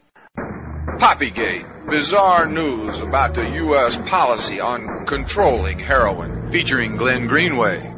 Poppygate, 0.99 1.91
bizarre 1.91 2.47
news 2.47 3.01
about 3.01 3.35
the 3.35 3.51
U.S. 3.57 3.99
policy 4.09 4.61
on 4.61 5.05
controlling 5.05 5.79
heroin, 5.79 6.51
featuring 6.51 6.97
Glenn 6.97 7.27
Greenway. 7.27 7.95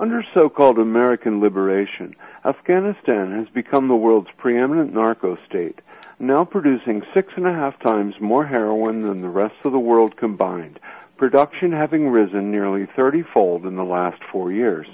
Under 0.00 0.22
so-called 0.32 0.78
American 0.78 1.42
liberation, 1.42 2.16
Afghanistan 2.46 3.30
has 3.32 3.48
become 3.54 3.88
the 3.88 3.94
world's 3.94 4.30
preeminent 4.38 4.94
narco 4.94 5.36
state, 5.46 5.80
now 6.18 6.46
producing 6.46 7.02
six 7.12 7.30
and 7.36 7.46
a 7.46 7.52
half 7.52 7.78
times 7.80 8.14
more 8.22 8.46
heroin 8.46 9.02
than 9.02 9.20
the 9.20 9.28
rest 9.28 9.56
of 9.64 9.72
the 9.72 9.78
world 9.78 10.16
combined, 10.16 10.80
production 11.18 11.72
having 11.72 12.08
risen 12.08 12.50
nearly 12.50 12.86
30-fold 12.96 13.66
in 13.66 13.76
the 13.76 13.84
last 13.84 14.22
four 14.32 14.50
years. 14.50 14.86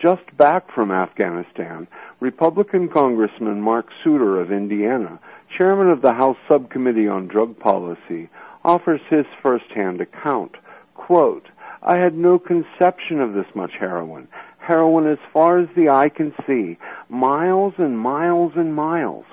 Just 0.00 0.36
back 0.36 0.72
from 0.72 0.92
Afghanistan, 0.92 1.88
Republican 2.20 2.88
Congressman 2.88 3.60
Mark 3.60 3.88
Souder 4.04 4.40
of 4.40 4.52
Indiana, 4.52 5.18
chairman 5.56 5.90
of 5.90 6.02
the 6.02 6.12
House 6.12 6.36
Subcommittee 6.46 7.08
on 7.08 7.26
Drug 7.26 7.58
Policy, 7.58 8.28
offers 8.64 9.00
his 9.10 9.26
firsthand 9.42 10.00
account. 10.00 10.56
Quote, 10.94 11.48
I 11.82 11.96
had 11.96 12.14
no 12.14 12.38
conception 12.38 13.20
of 13.20 13.32
this 13.32 13.52
much 13.56 13.72
heroin. 13.78 14.28
Heroin 14.58 15.10
as 15.10 15.18
far 15.32 15.58
as 15.58 15.68
the 15.74 15.88
eye 15.88 16.10
can 16.10 16.32
see. 16.46 16.78
Miles 17.08 17.74
and 17.78 17.98
miles 17.98 18.52
and 18.54 18.76
miles. 18.76 19.24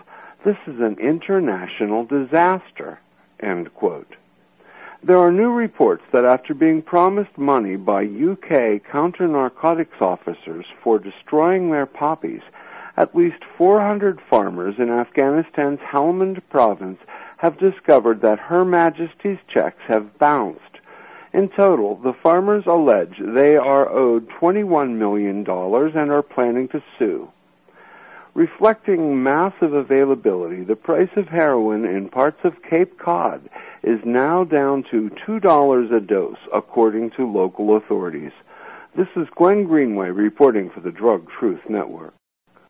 This 0.43 0.57
is 0.65 0.79
an 0.79 0.97
international 0.99 2.05
disaster. 2.05 2.99
End 3.39 3.71
quote. 3.75 4.15
There 5.05 5.19
are 5.19 5.31
new 5.31 5.51
reports 5.51 6.01
that 6.11 6.25
after 6.25 6.55
being 6.55 6.81
promised 6.81 7.37
money 7.37 7.75
by 7.75 8.05
UK 8.05 8.81
counter 8.91 9.27
narcotics 9.27 10.01
officers 10.01 10.65
for 10.83 10.97
destroying 10.97 11.69
their 11.69 11.85
poppies, 11.85 12.41
at 12.97 13.15
least 13.15 13.43
400 13.55 14.19
farmers 14.27 14.79
in 14.79 14.89
Afghanistan's 14.89 15.79
Helmand 15.81 16.41
province 16.49 16.97
have 17.37 17.59
discovered 17.59 18.21
that 18.21 18.39
Her 18.39 18.65
Majesty's 18.65 19.37
checks 19.47 19.83
have 19.87 20.17
bounced. 20.17 20.79
In 21.33 21.49
total, 21.49 21.97
the 21.97 22.15
farmers 22.23 22.63
allege 22.65 23.19
they 23.19 23.57
are 23.57 23.87
owed 23.87 24.27
$21 24.29 24.95
million 24.95 25.45
and 25.47 26.11
are 26.11 26.23
planning 26.23 26.67
to 26.69 26.81
sue. 26.97 27.29
Reflecting 28.35 29.23
massive 29.23 29.71
availability, 29.71 30.65
the 30.65 30.75
price 30.75 31.09
of 31.15 31.25
heroin 31.29 31.85
in 31.85 32.09
parts 32.09 32.39
of 32.43 32.51
Cape 32.69 32.99
Cod 32.99 33.49
is 33.81 33.99
now 34.05 34.43
down 34.43 34.83
to 34.91 35.09
$2 35.25 35.95
a 35.95 35.99
dose, 36.01 36.35
according 36.53 37.11
to 37.11 37.31
local 37.31 37.77
authorities. 37.77 38.33
This 38.97 39.07
is 39.15 39.29
Glenn 39.37 39.63
Greenway 39.63 40.09
reporting 40.09 40.69
for 40.69 40.81
the 40.81 40.91
Drug 40.91 41.25
Truth 41.39 41.61
Network. 41.69 42.13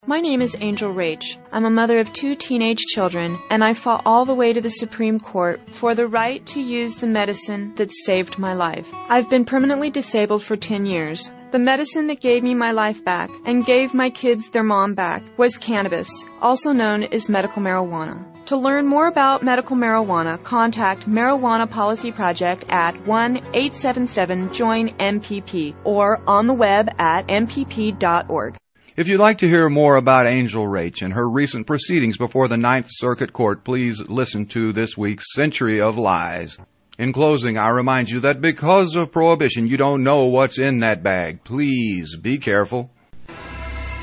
My 0.05 0.19
name 0.19 0.43
is 0.43 0.55
Angel 0.61 0.93
Raich. 0.93 1.39
I'm 1.51 1.65
a 1.65 1.71
mother 1.71 1.97
of 1.97 2.13
two 2.13 2.35
teenage 2.35 2.85
children, 2.93 3.35
and 3.49 3.63
I 3.63 3.73
fought 3.73 4.03
all 4.05 4.23
the 4.23 4.35
way 4.35 4.53
to 4.53 4.61
the 4.61 4.69
Supreme 4.69 5.19
Court 5.19 5.59
for 5.71 5.95
the 5.95 6.05
right 6.05 6.45
to 6.45 6.61
use 6.61 6.97
the 6.97 7.07
medicine 7.07 7.73
that 7.77 7.91
saved 7.91 8.37
my 8.37 8.53
life. 8.53 8.87
I've 9.09 9.31
been 9.31 9.45
permanently 9.45 9.89
disabled 9.89 10.43
for 10.43 10.55
10 10.55 10.85
years. 10.85 11.31
The 11.55 11.59
medicine 11.59 12.07
that 12.07 12.19
gave 12.19 12.43
me 12.43 12.53
my 12.53 12.71
life 12.71 13.05
back 13.05 13.29
and 13.45 13.65
gave 13.65 13.93
my 13.93 14.09
kids 14.09 14.49
their 14.49 14.61
mom 14.61 14.93
back 14.93 15.23
was 15.37 15.57
cannabis, 15.57 16.09
also 16.41 16.73
known 16.73 17.05
as 17.05 17.29
medical 17.29 17.61
marijuana. 17.61 18.25
To 18.47 18.57
learn 18.57 18.85
more 18.85 19.07
about 19.07 19.41
medical 19.41 19.77
marijuana, 19.77 20.43
contact 20.43 21.09
Marijuana 21.09 21.71
Policy 21.71 22.11
Project 22.11 22.65
at 22.67 22.95
1-877-JOIN-MPP 23.05 25.75
or 25.85 26.21
on 26.27 26.47
the 26.47 26.53
web 26.53 26.89
at 26.99 27.25
mpp.org. 27.27 28.57
If 28.97 29.07
you'd 29.07 29.21
like 29.21 29.37
to 29.37 29.47
hear 29.47 29.69
more 29.69 29.95
about 29.95 30.27
Angel 30.27 30.65
Raich 30.65 31.01
and 31.01 31.13
her 31.13 31.29
recent 31.29 31.67
proceedings 31.67 32.17
before 32.17 32.49
the 32.49 32.57
Ninth 32.57 32.87
Circuit 32.89 33.31
Court, 33.31 33.63
please 33.63 34.01
listen 34.09 34.45
to 34.47 34.73
this 34.73 34.97
week's 34.97 35.33
Century 35.33 35.79
of 35.79 35.97
Lies. 35.97 36.57
In 36.97 37.11
closing, 37.11 37.57
I 37.57 37.69
remind 37.69 38.09
you 38.09 38.21
that 38.21 38.39
because 38.39 38.95
of 38.95 39.11
prohibition, 39.11 39.67
you 39.67 39.75
don't 39.75 40.03
know 40.03 40.25
what's 40.25 40.59
in 40.59 40.79
that 40.79 41.03
bag. 41.03 41.43
Please 41.43 42.15
be 42.15 42.37
careful. 42.37 42.89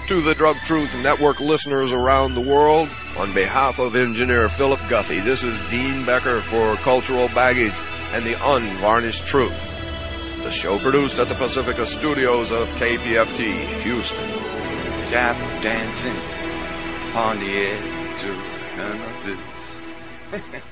To 0.08 0.20
the 0.20 0.34
Drug 0.34 0.56
Truth 0.64 0.94
Network 0.96 1.40
listeners 1.40 1.92
around 1.92 2.34
the 2.34 2.46
world, 2.46 2.90
on 3.16 3.32
behalf 3.32 3.78
of 3.78 3.96
engineer 3.96 4.48
Philip 4.48 4.80
Guthie, 4.80 5.24
this 5.24 5.42
is 5.42 5.58
Dean 5.70 6.04
Becker 6.04 6.42
for 6.42 6.76
Cultural 6.76 7.28
Baggage 7.28 7.72
and 8.12 8.26
the 8.26 8.34
Unvarnished 8.34 9.26
Truth. 9.26 9.58
The 10.42 10.50
show 10.50 10.78
produced 10.78 11.18
at 11.18 11.28
the 11.28 11.34
Pacifica 11.34 11.86
Studios 11.86 12.50
of 12.50 12.68
KPFT, 12.70 13.80
Houston 13.82 14.52
tap 15.06 15.36
dancing 15.62 16.16
on 17.14 17.38
the 17.38 17.52
edge 17.54 18.24
of 18.24 18.36
cannabis. 18.74 20.62